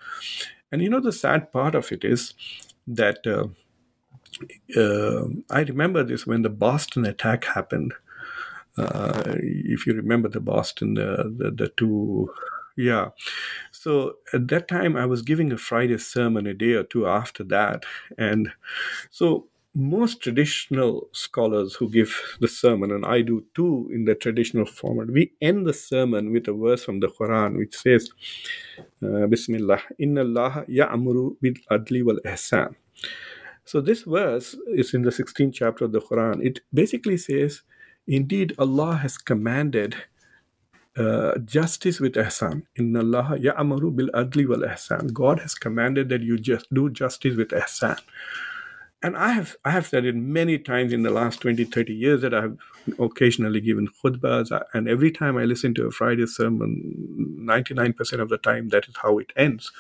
[0.73, 2.35] And you know, the sad part of it is
[2.87, 3.49] that uh,
[4.77, 7.95] uh, I remember this when the Boston attack happened.
[8.77, 12.33] If you remember the Boston, the, the, two,
[12.77, 13.09] yeah.
[13.71, 17.45] So at that time, I was giving a Friday sermon a day or two after
[17.45, 17.85] that,
[18.19, 18.51] and
[19.11, 24.67] so most traditional scholars who give the sermon, and I do too in the traditional
[24.67, 28.11] format, we end the sermon with a verse from the Quran which says,
[29.03, 32.77] uh, Bismillah, Inna Allah ya'muru bil adli wal ihsan.
[33.65, 36.45] So this verse is in the 16th chapter of the Quran.
[36.45, 37.63] It basically says,
[38.07, 39.97] Indeed, Allah has commanded
[40.97, 42.63] uh, justice with ihsan.
[42.77, 45.13] Inna Allah ya'amaru bil adli wal ihsan.
[45.13, 47.99] God has commanded that you just do justice with ihsan.
[49.03, 52.23] And I have I have said it many times in the last 20, 30 years
[52.23, 52.57] that I've
[52.99, 58.39] occasionally given khutbahs, and every time I listen to a Friday sermon, 99% of the
[58.39, 59.73] time that is how it ends.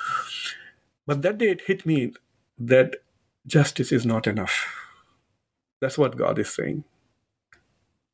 [1.06, 2.12] But that day it hit me
[2.58, 2.96] that
[3.46, 4.66] justice is not enough.
[5.80, 6.84] That's what God is saying.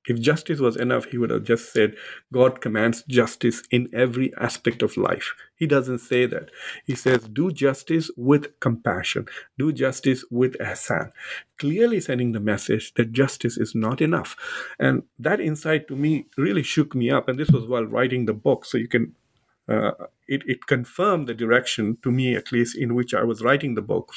[0.06, 1.94] If justice was enough, he would have just said,
[2.32, 5.34] God commands justice in every aspect of life.
[5.56, 6.50] He doesn't say that.
[6.86, 9.26] He says, do justice with compassion,
[9.58, 11.10] do justice with ihsan.
[11.58, 14.36] Clearly sending the message that justice is not enough.
[14.78, 17.28] And that insight to me really shook me up.
[17.28, 18.64] And this was while writing the book.
[18.64, 19.14] So you can
[19.70, 19.92] uh,
[20.28, 23.82] it, it confirmed the direction to me at least in which i was writing the
[23.82, 24.12] book.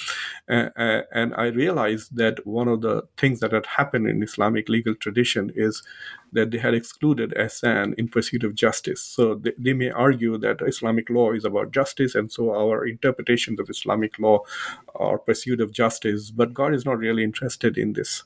[0.50, 4.68] Uh, uh, and i realized that one of the things that had happened in islamic
[4.70, 5.84] legal tradition is
[6.32, 9.02] that they had excluded ihsan in pursuit of justice.
[9.02, 13.60] So they, they may argue that islamic law is about justice and so our interpretations
[13.60, 14.40] of islamic law
[14.96, 18.24] are pursuit of justice but god is not really interested in this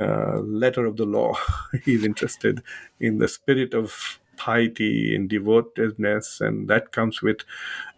[0.00, 1.36] uh, letter of the law.
[1.84, 2.62] He's interested
[3.00, 7.38] in the spirit of piety and devotedness, and that comes with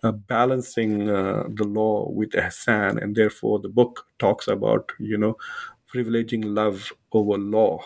[0.03, 5.37] uh, balancing uh, the law with ihsan, and therefore the book talks about you know
[5.93, 7.81] privileging love over law.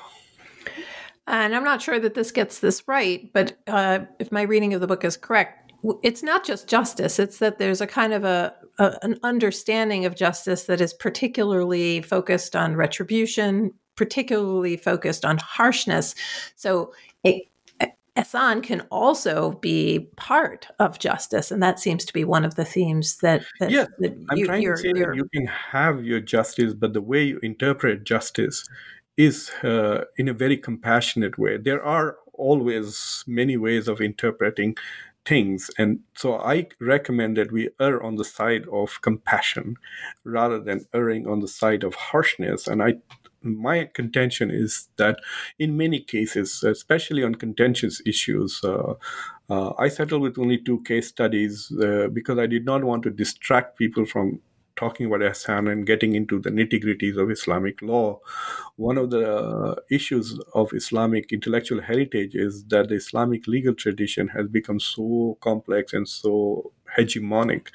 [1.27, 4.81] And I'm not sure that this gets this right, but uh, if my reading of
[4.81, 8.55] the book is correct, it's not just justice; it's that there's a kind of a,
[8.79, 16.15] a an understanding of justice that is particularly focused on retribution, particularly focused on harshness.
[16.57, 16.93] So
[17.25, 17.45] it
[18.17, 22.65] ihsan can also be part of justice, and that seems to be one of the
[22.65, 23.45] themes that.
[23.61, 26.93] that yeah, that I'm you, trying to say that you can have your justice, but
[26.93, 28.69] the way you interpret justice
[29.17, 31.57] is uh, in a very compassionate way.
[31.57, 34.77] There are always many ways of interpreting
[35.25, 35.71] things.
[35.79, 39.77] And so I recommend that we err on the side of compassion
[40.25, 42.67] rather than erring on the side of harshness.
[42.67, 42.95] And I
[43.43, 45.21] my contention is that
[45.59, 48.95] in many cases, especially on contentious issues, uh,
[49.51, 53.11] uh, I settled with only two case studies uh, because I did not want to
[53.11, 54.41] distract people from
[54.77, 58.21] talking about ihsan and getting into the nitty gritties of Islamic law.
[58.77, 64.49] One of the issues of Islamic intellectual heritage is that the Islamic legal tradition has
[64.49, 67.69] become so complex and so hegemonic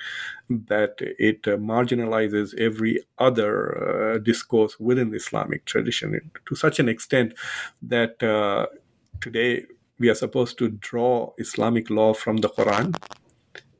[0.49, 6.87] that it uh, marginalizes every other uh, discourse within the Islamic tradition to such an
[6.87, 7.33] extent
[7.81, 8.67] that uh,
[9.19, 9.65] today
[9.99, 12.95] we are supposed to draw Islamic law from the Quran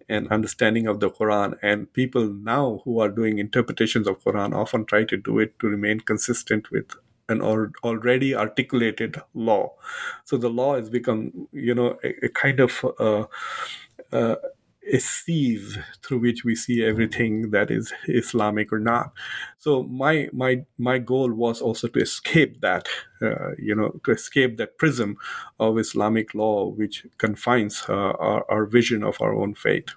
[0.10, 1.58] and understanding of the Quran.
[1.62, 5.68] And people now who are doing interpretations of Quran often try to do it to
[5.68, 6.92] remain consistent with
[7.30, 9.74] an already articulated law.
[10.24, 13.26] So the law has become, you know, a, a kind of uh,
[14.12, 14.36] uh,
[14.92, 19.12] a sieve through which we see everything that is Islamic or not.
[19.58, 22.88] So my my my goal was also to escape that,
[23.22, 25.18] uh, you know, to escape that prism
[25.60, 29.90] of Islamic law which confines uh, our, our vision of our own faith.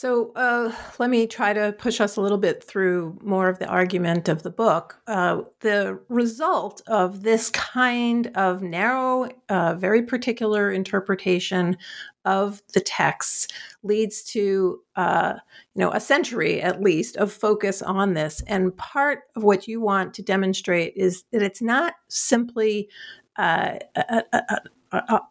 [0.00, 3.66] So uh, let me try to push us a little bit through more of the
[3.66, 4.98] argument of the book.
[5.06, 11.76] Uh, the result of this kind of narrow, uh, very particular interpretation
[12.24, 13.48] of the texts
[13.82, 15.34] leads to uh,
[15.74, 18.42] you know a century at least of focus on this.
[18.46, 22.88] And part of what you want to demonstrate is that it's not simply
[23.36, 24.60] uh, a, a,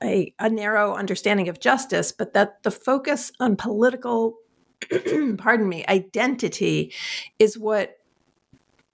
[0.01, 4.37] a, a, narrow understanding of justice but that the focus on political
[5.37, 6.93] pardon me identity
[7.39, 7.98] is what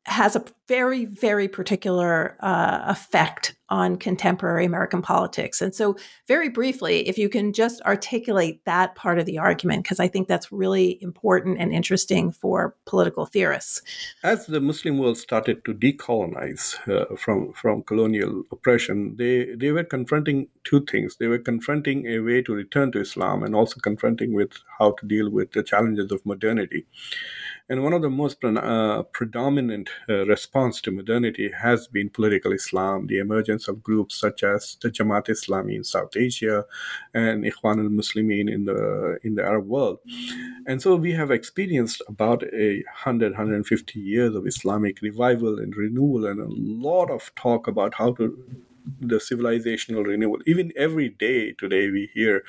[0.05, 5.61] has a very, very particular uh, effect on contemporary American politics.
[5.61, 5.95] And so,
[6.27, 10.27] very briefly, if you can just articulate that part of the argument, because I think
[10.27, 13.81] that's really important and interesting for political theorists.
[14.23, 19.83] As the Muslim world started to decolonize uh, from, from colonial oppression, they, they were
[19.83, 21.17] confronting two things.
[21.17, 25.07] They were confronting a way to return to Islam and also confronting with how to
[25.07, 26.85] deal with the challenges of modernity.
[27.67, 33.07] And one of the most uh, predominant uh, response to modernity has been political Islam,
[33.07, 36.65] the emergence of groups such as the Jamaat Islami in South Asia
[37.15, 39.97] and Ikhwan al-Muslimin in the in the Arab world.
[40.67, 46.27] And so we have experienced about a 100, 150 years of Islamic revival and renewal
[46.27, 48.37] and a lot of talk about how to
[48.99, 50.39] the civilizational renewal.
[50.45, 52.43] Even every day today, we hear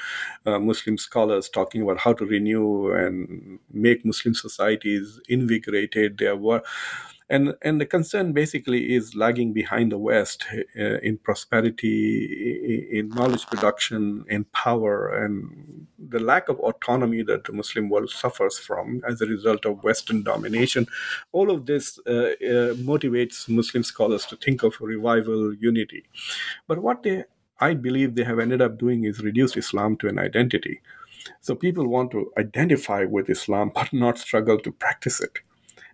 [0.45, 6.18] uh, Muslim scholars talking about how to renew and make Muslim societies invigorated.
[6.18, 6.66] Their work
[7.29, 10.45] and and the concern basically is lagging behind the West
[10.79, 17.53] uh, in prosperity, in knowledge production, in power, and the lack of autonomy that the
[17.53, 20.87] Muslim world suffers from as a result of Western domination.
[21.33, 26.05] All of this uh, uh, motivates Muslim scholars to think of revival, unity,
[26.68, 27.24] but what they
[27.59, 30.81] I believe they have ended up doing is reduce Islam to an identity.
[31.41, 35.39] So people want to identify with Islam but not struggle to practice it.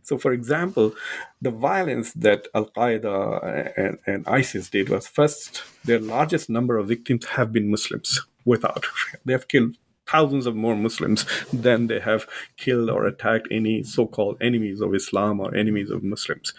[0.03, 0.95] So, for example,
[1.41, 6.89] the violence that Al Qaeda and, and, ISIS did was first, their largest number of
[6.89, 8.87] victims have been Muslims without.
[9.25, 9.77] They have killed
[10.07, 12.27] thousands of more Muslims than they have
[12.57, 16.53] killed or attacked any so called enemies of Islam or enemies of Muslims.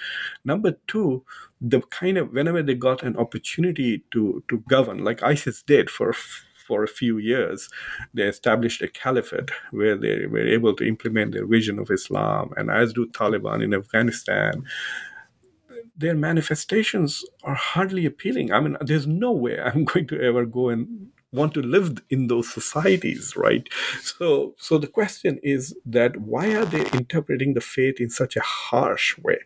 [0.46, 1.24] Number two,
[1.62, 6.14] the kind of whenever they got an opportunity to, to govern, like ISIS did for
[6.68, 7.70] for a few years,
[8.14, 12.70] they established a caliphate where they were able to implement their vision of Islam, and
[12.70, 14.64] as do Taliban in Afghanistan.
[15.96, 18.52] Their manifestations are hardly appealing.
[18.52, 22.28] I mean, there's no way I'm going to ever go and want to live in
[22.28, 23.68] those societies right
[24.02, 28.42] so so the question is that why are they interpreting the faith in such a
[28.42, 29.40] harsh way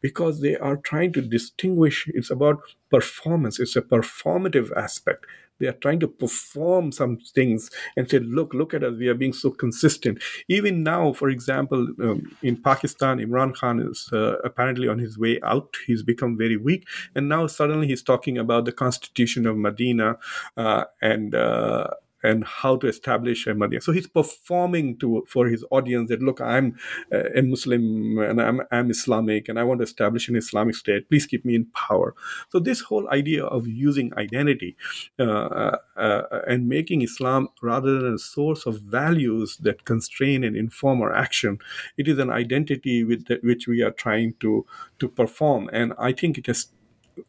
[0.00, 5.24] because they are trying to distinguish it's about performance it's a performative aspect
[5.60, 8.94] they are trying to perform some things and say, look, look at us.
[8.98, 10.22] We are being so consistent.
[10.48, 15.38] Even now, for example, um, in Pakistan, Imran Khan is uh, apparently on his way
[15.42, 15.76] out.
[15.86, 16.86] He's become very weak.
[17.14, 20.18] And now suddenly he's talking about the constitution of Medina
[20.56, 21.88] uh, and uh,
[22.22, 23.82] and how to establish a Ahmadiyya.
[23.82, 26.78] So he's performing to for his audience that look, I'm
[27.12, 31.08] a Muslim and I'm, I'm Islamic and I want to establish an Islamic state.
[31.08, 32.14] Please keep me in power.
[32.50, 34.76] So this whole idea of using identity
[35.18, 40.56] uh, uh, uh, and making Islam rather than a source of values that constrain and
[40.56, 41.58] inform our action,
[41.96, 44.66] it is an identity with the, which we are trying to
[44.98, 45.70] to perform.
[45.72, 46.68] And I think it has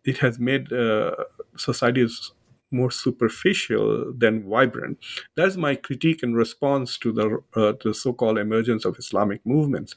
[0.03, 1.15] it has made uh,
[1.57, 2.31] societies
[2.71, 4.99] more superficial than vibrant.
[5.35, 9.95] That's my critique and response to the, uh, the so-called emergence of Islamic movements.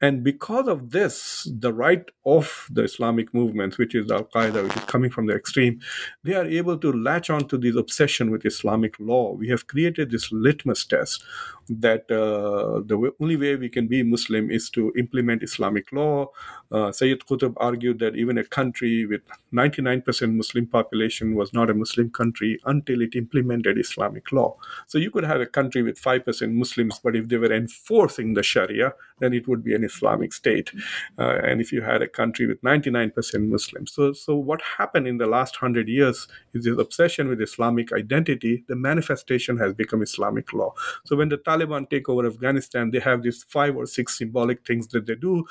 [0.00, 4.76] And because of this, the right of the Islamic movements, which is Al Qaeda, which
[4.76, 5.80] is coming from the extreme,
[6.22, 9.32] they are able to latch on to this obsession with Islamic law.
[9.32, 11.24] We have created this litmus test
[11.68, 16.28] that uh, the only way we can be Muslim is to implement Islamic law.
[16.70, 19.22] Uh, Sayyid Qutb argued that even a country with
[19.52, 24.56] 99% Muslim population was not a Muslim country until it implemented Islamic law.
[24.86, 28.42] So you could have a country with 5% Muslims, but if they were enforcing the
[28.42, 30.70] Sharia, then it would be an Islamic state.
[31.18, 33.92] Uh, and if you had a country with 99% Muslims.
[33.92, 38.64] So, so what happened in the last 100 years is this obsession with Islamic identity,
[38.68, 40.74] the manifestation has become Islamic law.
[41.04, 44.88] So when the Taliban take over Afghanistan, they have these five or six symbolic things
[44.88, 45.44] that they do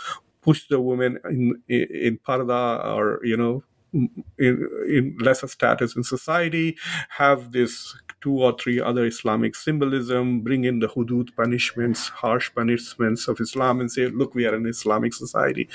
[0.45, 2.63] push the women in in parda
[2.95, 3.63] or you know
[3.93, 6.77] in, in lesser status in society
[7.09, 13.27] have this two or three other Islamic symbolism, bring in the hudud punishments, harsh punishments
[13.27, 15.69] of Islam, and say, look, we are an Islamic society.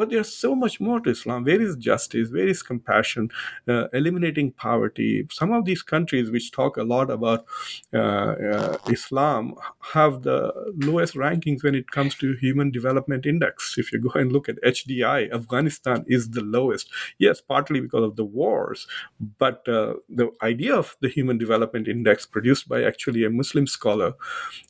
[0.00, 1.44] But there's so much more to Islam.
[1.44, 2.30] Where is justice?
[2.30, 3.28] Where is compassion?
[3.68, 5.26] Uh, eliminating poverty.
[5.30, 7.44] Some of these countries which talk a lot about
[7.92, 9.56] uh, uh, Islam
[9.92, 13.76] have the lowest rankings when it comes to Human Development Index.
[13.76, 16.88] If you go and look at HDI, Afghanistan is the lowest.
[17.18, 18.86] Yes, partly because of the wars,
[19.38, 24.14] but uh, the idea of the Human Development Index, produced by actually a Muslim scholar,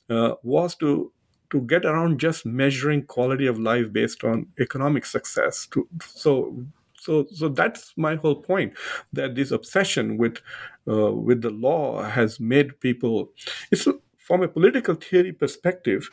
[0.09, 1.13] uh, was to
[1.51, 7.27] to get around just measuring quality of life based on economic success to, so so
[7.33, 8.73] so that's my whole point
[9.13, 10.39] that this obsession with
[10.89, 13.31] uh, with the law has made people
[13.71, 13.87] it's
[14.17, 16.11] from a political theory perspective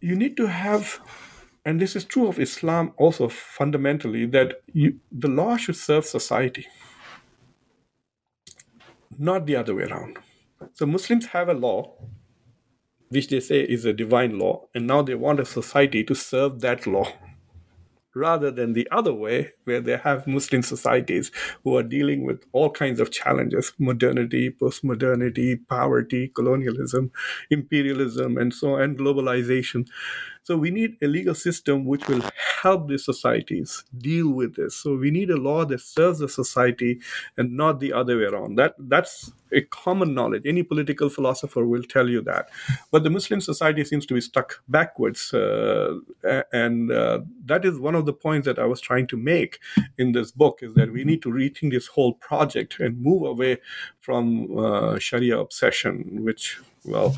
[0.00, 1.00] you need to have
[1.64, 6.66] and this is true of islam also fundamentally that you, the law should serve society
[9.18, 10.18] not the other way around.
[10.72, 11.94] So muslims have a law
[13.10, 16.60] which they say is a divine law, and now they want a society to serve
[16.60, 17.06] that law
[18.14, 21.30] rather than the other way, where they have Muslim societies
[21.64, 27.12] who are dealing with all kinds of challenges modernity, post-modernity, poverty, colonialism,
[27.50, 29.86] imperialism, and so on, and globalization.
[30.42, 32.22] So we need a legal system which will
[32.62, 34.76] help the societies deal with this.
[34.76, 37.00] So we need a law that serves the society
[37.36, 38.56] and not the other way around.
[38.56, 40.42] That that's a common knowledge.
[40.46, 42.48] Any political philosopher will tell you that.
[42.90, 45.98] But the Muslim society seems to be stuck backwards, uh,
[46.52, 49.58] and uh, that is one of the points that I was trying to make
[49.98, 53.58] in this book is that we need to rethink this whole project and move away
[54.00, 57.16] from uh, Sharia obsession, which well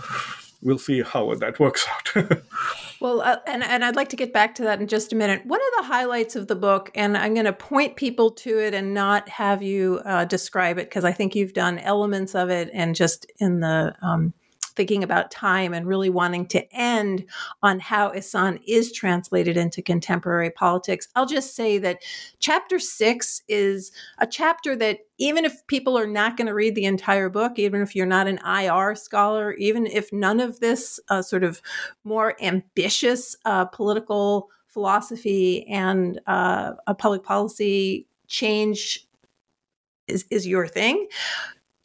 [0.62, 2.42] we'll see how that works out.
[3.00, 5.44] well, uh, and and I'd like to get back to that in just a minute.
[5.44, 8.72] One of the highlights of the book, and I'm going to point people to it
[8.72, 12.70] and not have you uh, describe it because I think you've done elements of it
[12.72, 14.32] and just in the um,
[14.72, 17.24] thinking about time and really wanting to end
[17.62, 21.08] on how Ihsan is translated into contemporary politics.
[21.14, 22.02] I'll just say that
[22.40, 26.84] chapter six is a chapter that even if people are not going to read the
[26.84, 31.22] entire book, even if you're not an IR scholar, even if none of this uh,
[31.22, 31.62] sort of
[32.04, 39.06] more ambitious uh, political philosophy and uh, a public policy change
[40.08, 41.06] is, is your thing,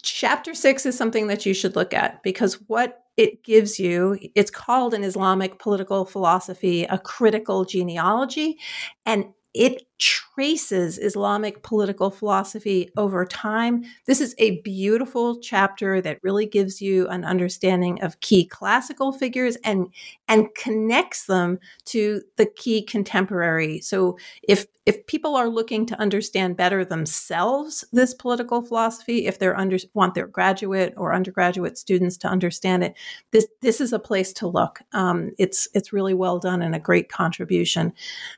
[0.02, 4.50] chapter six is something that you should look at because what it gives you, it's
[4.50, 8.58] called in Islamic political philosophy a critical genealogy.
[9.04, 13.84] And it traces Islamic political philosophy over time.
[14.06, 19.56] This is a beautiful chapter that really gives you an understanding of key classical figures
[19.64, 19.88] and
[20.28, 23.80] and connects them to the key contemporary.
[23.80, 29.54] So if if people are looking to understand better themselves this political philosophy, if they're
[29.54, 32.94] under, want their graduate or undergraduate students to understand it,
[33.30, 34.80] this this is a place to look.
[34.92, 37.92] Um, it's it's really well done and a great contribution.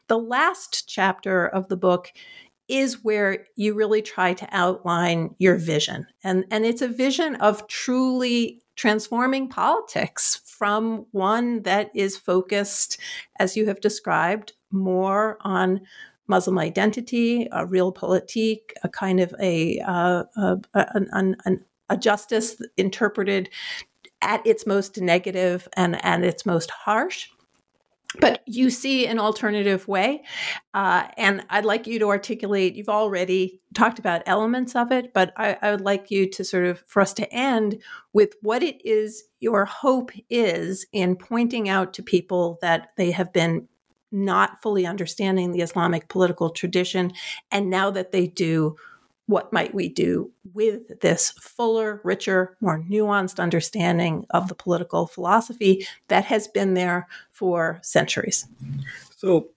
[0.08, 2.12] The last chapter of the book
[2.68, 6.06] is where you really try to outline your vision.
[6.22, 12.98] And, and it's a vision of truly transforming politics from one that is focused,
[13.40, 15.80] as you have described, more on
[16.28, 22.62] Muslim identity, a real politique, a kind of a, uh, a, an, an, a justice
[22.76, 23.50] interpreted
[24.22, 27.28] at its most negative and, and its most harsh
[28.18, 30.24] but you see an alternative way.
[30.74, 35.32] Uh, and I'd like you to articulate, you've already talked about elements of it, but
[35.36, 37.80] I, I, would like you to sort of, for us to end
[38.12, 43.32] with what it is your hope is in pointing out to people that they have
[43.32, 43.68] been
[44.12, 47.12] not fully understanding the Islamic political tradition.
[47.52, 48.74] And now that they do,
[49.30, 55.86] what might we do with this fuller, richer, more nuanced understanding of the political philosophy
[56.08, 58.48] that has been there for centuries?
[59.16, 59.50] So,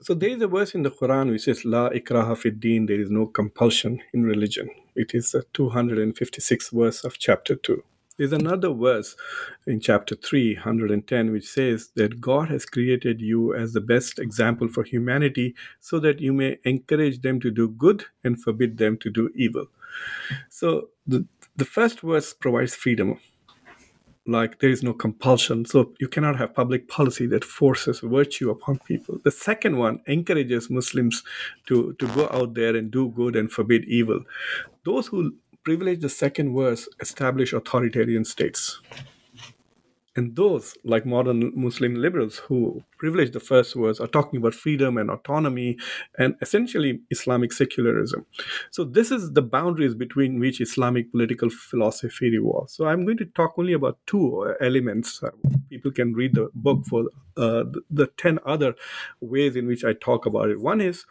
[0.00, 3.10] so there is a verse in the Quran which says, "La ikraha din." There is
[3.10, 4.70] no compulsion in religion.
[4.94, 7.82] It is the 256th verse of chapter two.
[8.18, 9.14] There's another verse
[9.64, 14.66] in chapter 3, 110, which says that God has created you as the best example
[14.66, 19.10] for humanity so that you may encourage them to do good and forbid them to
[19.10, 19.66] do evil.
[20.48, 23.20] So the, the first verse provides freedom.
[24.26, 25.64] Like there is no compulsion.
[25.64, 29.20] So you cannot have public policy that forces virtue upon people.
[29.22, 31.22] The second one encourages Muslims
[31.66, 34.24] to, to go out there and do good and forbid evil.
[34.84, 35.34] Those who
[35.68, 38.80] privilege the second verse establish authoritarian states.
[40.16, 44.96] And those, like modern Muslim liberals who privilege the first verse, are talking about freedom
[44.96, 45.76] and autonomy
[46.18, 48.24] and essentially Islamic secularism.
[48.70, 52.72] So, this is the boundaries between which Islamic political philosophy revolves.
[52.72, 55.22] So, I'm going to talk only about two elements.
[55.22, 55.32] Uh,
[55.68, 57.00] people can read the book for
[57.36, 58.74] uh, the 10 other
[59.20, 60.60] ways in which I talk about it.
[60.60, 61.04] One is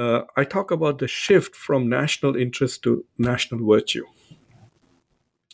[0.00, 4.06] uh, I talk about the shift from national interest to national virtue.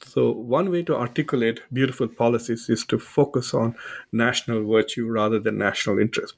[0.04, 3.74] So, one way to articulate beautiful policies is to focus on
[4.12, 6.34] national virtue rather than national interest.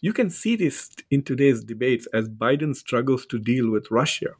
[0.00, 4.30] You can see this in today's debates as Biden struggles to deal with Russia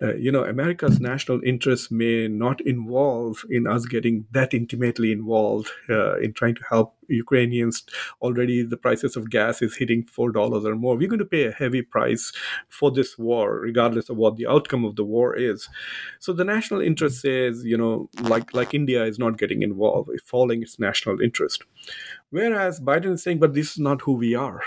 [0.00, 5.68] uh, you know, America's national interests may not involve in us getting that intimately involved
[5.88, 7.84] uh, in trying to help Ukrainians.
[8.22, 10.96] Already, the prices of gas is hitting four dollars or more.
[10.96, 12.32] We're going to pay a heavy price
[12.68, 15.68] for this war, regardless of what the outcome of the war is.
[16.20, 20.62] So, the national interest says, you know, like like India is not getting involved, falling
[20.62, 21.64] its national interest.
[22.30, 24.62] Whereas Biden is saying, but this is not who we are.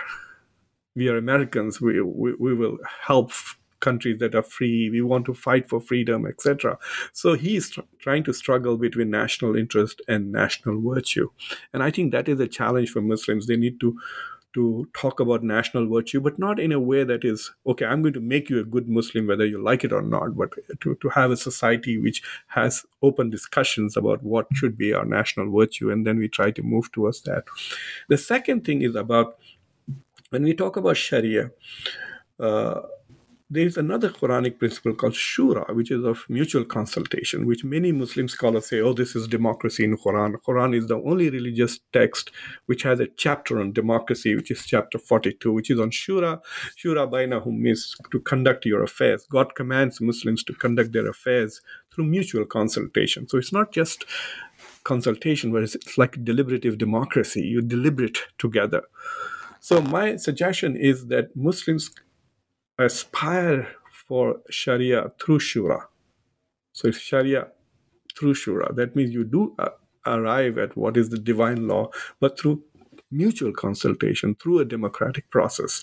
[0.95, 1.81] We are Americans.
[1.81, 3.31] We, we, we will help
[3.87, 6.77] countries that are free we want to fight for freedom etc
[7.11, 11.29] so he's tr- trying to struggle between national interest and national virtue.
[11.73, 13.47] And i think that is a challenge for muslims.
[13.47, 13.97] They need to
[14.53, 18.13] to talk about national virtue, but not in a way that is, okay, I'm going
[18.13, 21.09] to make you a good Muslim whether you like it or not, but to, to
[21.09, 26.05] have a society which has open discussions about what should be our national virtue, and
[26.05, 27.45] then we try to move towards that.
[28.09, 29.37] The second thing is about
[30.29, 31.51] when we talk about Sharia,
[32.39, 32.81] uh,
[33.53, 38.27] there is another Quranic principle called Shura, which is of mutual consultation, which many Muslim
[38.27, 40.37] scholars say, oh, this is democracy in Quran.
[40.47, 42.31] Quran is the only religious text
[42.65, 46.39] which has a chapter on democracy, which is chapter 42, which is on Shura.
[46.75, 49.27] Shura bainahum means to conduct your affairs.
[49.29, 51.61] God commands Muslims to conduct their affairs
[51.93, 53.29] through mutual consultation.
[53.29, 54.05] So it's not just
[54.83, 57.41] consultation, but it's like deliberative democracy.
[57.41, 58.81] You deliberate together.
[59.59, 61.91] So my suggestion is that Muslims
[62.83, 63.67] aspire
[64.07, 65.85] for Sharia through Shura.
[66.73, 67.47] So it's Sharia
[68.17, 68.75] through Shura.
[68.75, 69.55] That means you do
[70.05, 72.63] arrive at what is the divine law, but through
[73.13, 75.81] mutual consultation through a democratic process.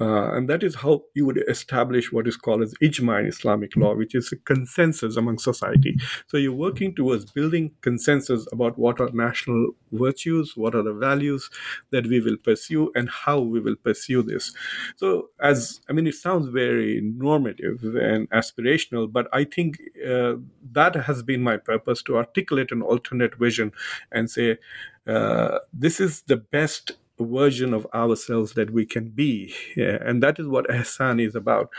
[0.00, 3.76] Uh, and that is how you would establish what is called as ijma in Islamic
[3.76, 5.96] law, which is a consensus among society.
[6.28, 11.50] So you're working towards building consensus about what are national virtues, what are the values
[11.90, 14.52] that we will pursue, and how we will pursue this.
[14.96, 20.34] So, as I mean, it sounds very normative and aspirational, but I think uh,
[20.72, 23.72] that has been my purpose to articulate an alternate vision
[24.12, 24.58] and say,
[25.06, 29.54] uh, this is the best version of ourselves that we can be.
[29.76, 31.70] Yeah, and that is what ihsan is about.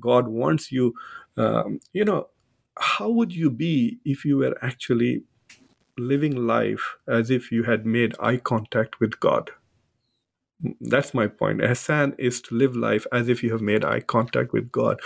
[0.00, 0.94] God wants you
[1.36, 2.28] um, you know
[2.78, 5.22] how would you be if you were actually
[5.98, 9.50] living life as if you had made eye contact with god
[10.80, 14.52] that's my point ihsan is to live life as if you have made eye contact
[14.52, 15.00] with god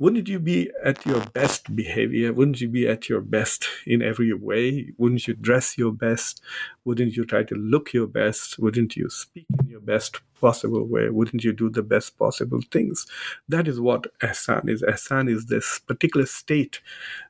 [0.00, 2.32] wouldn't you be at your best behavior?
[2.32, 4.94] Wouldn't you be at your best in every way?
[4.96, 6.40] Wouldn't you dress your best?
[6.86, 8.58] Wouldn't you try to look your best?
[8.58, 11.08] Wouldn't you speak in your best possible way?
[11.08, 13.06] Wouldn't you do the best possible things?
[13.48, 14.82] That is what ihsan is.
[14.82, 16.80] Ihsan is this particular state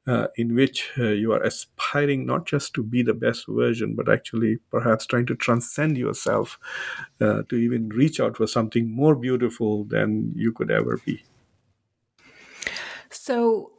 [0.06, 4.08] uh, in which uh, you are aspiring not just to be the best version, but
[4.08, 6.58] actually perhaps trying to transcend yourself
[7.20, 11.22] uh, to even reach out for something more beautiful than you could ever be.
[13.10, 13.72] So,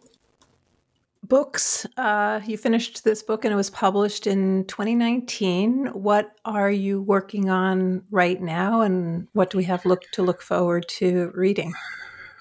[1.31, 5.85] books, uh, you finished this book and it was published in 2019.
[5.93, 10.41] What are you working on right now, and what do we have look to look
[10.41, 11.71] forward to reading?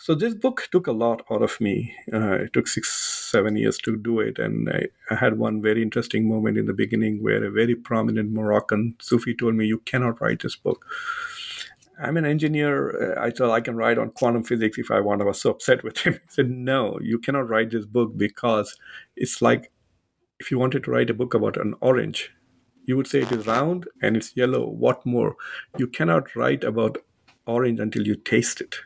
[0.01, 1.95] So this book took a lot out of me.
[2.13, 2.91] Uh, it took six,
[3.31, 6.73] seven years to do it, and I, I, had one very interesting moment in the
[6.73, 10.85] beginning where a very prominent Moroccan Sufi told me, "You cannot write this book."
[12.03, 13.17] I'm an engineer.
[13.19, 15.21] Uh, I thought I can write on quantum physics if I want.
[15.23, 16.15] I was so upset with him.
[16.25, 18.77] He said, No, you cannot write this book because
[19.17, 19.71] it's like
[20.39, 22.33] if you wanted to write a book about an orange,
[22.87, 24.67] you would say it is round and it's yellow.
[24.67, 25.37] What more?
[25.77, 26.99] You cannot write about
[27.47, 28.77] orange until you taste it.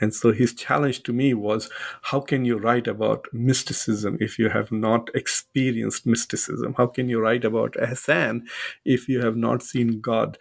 [0.00, 1.70] And so his challenge to me was
[2.02, 6.74] how can you write about mysticism if you have not experienced mysticism?
[6.76, 8.42] How can you write about Ihsan
[8.84, 10.38] if you have not seen God?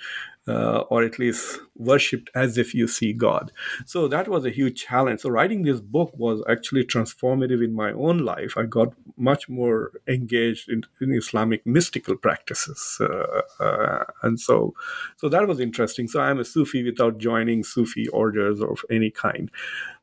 [0.52, 3.52] Uh, or at least worshipped as if you see God.
[3.86, 5.22] So that was a huge challenge.
[5.22, 8.54] So writing this book was actually transformative in my own life.
[8.58, 14.74] I got much more engaged in, in Islamic mystical practices, uh, uh, and so
[15.18, 16.08] so that was interesting.
[16.08, 19.50] So I'm a Sufi without joining Sufi orders of any kind.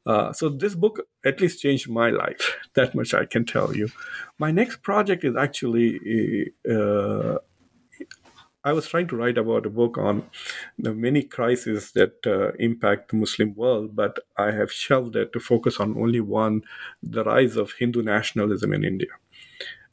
[0.06, 2.56] Uh, so this book at least changed my life.
[2.74, 3.88] That much I can tell you.
[4.38, 7.38] My next project is actually uh,
[8.64, 10.24] I was trying to write about a book on
[10.78, 15.40] the many crises that uh, impact the Muslim world, but I have shelved it to
[15.40, 16.62] focus on only one
[17.02, 19.10] the rise of Hindu nationalism in India.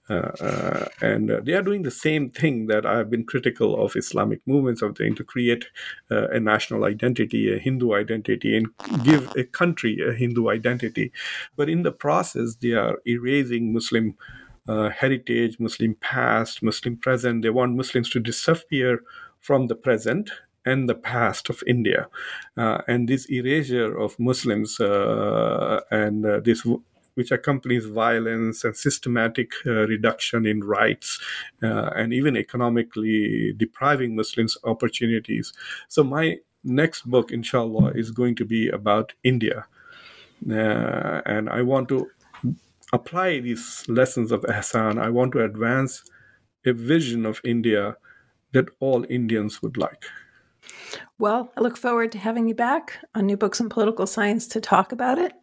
[0.08, 3.84] Uh, uh, and uh, they are doing the same thing that I have been critical
[3.84, 5.66] of Islamic movements of trying to create
[6.12, 8.68] uh, a national identity, a Hindu identity, and
[9.04, 11.12] give a country a Hindu identity.
[11.56, 14.16] But in the process, they are erasing Muslim
[14.68, 17.42] uh, heritage, Muslim past, Muslim present.
[17.42, 19.02] They want Muslims to disappear
[19.40, 20.32] from the present
[20.66, 22.08] and the past of India.
[22.58, 26.66] Uh, and this erasure of Muslims uh, and uh, this
[27.16, 31.20] which accompanies violence and systematic uh, reduction in rights
[31.64, 35.54] uh, and even economically depriving Muslims opportunities.
[35.88, 39.66] So my next book, inshallah, is going to be about India.
[40.50, 42.10] Uh, and I want to
[42.96, 46.04] apply these lessons of Ihsan, I want to advance
[46.66, 47.98] a vision of India
[48.54, 50.06] that all Indians would like.
[51.20, 54.62] Well, I look forward to having you back on New Books in Political Science to
[54.62, 55.34] talk about it.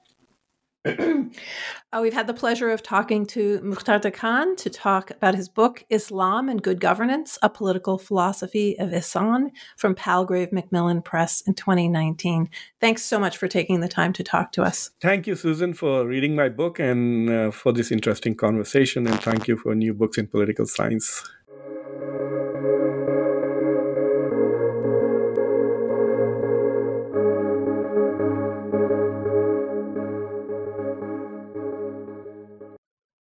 [0.84, 1.22] Uh,
[2.02, 6.48] we've had the pleasure of talking to Muqtedar Khan to talk about his book, Islam
[6.48, 12.48] and Good Governance A Political Philosophy of Ihsan from Palgrave Macmillan Press in 2019.
[12.80, 14.90] Thanks so much for taking the time to talk to us.
[15.00, 19.06] Thank you, Susan, for reading my book and uh, for this interesting conversation.
[19.06, 21.22] And thank you for New Books in Political Science.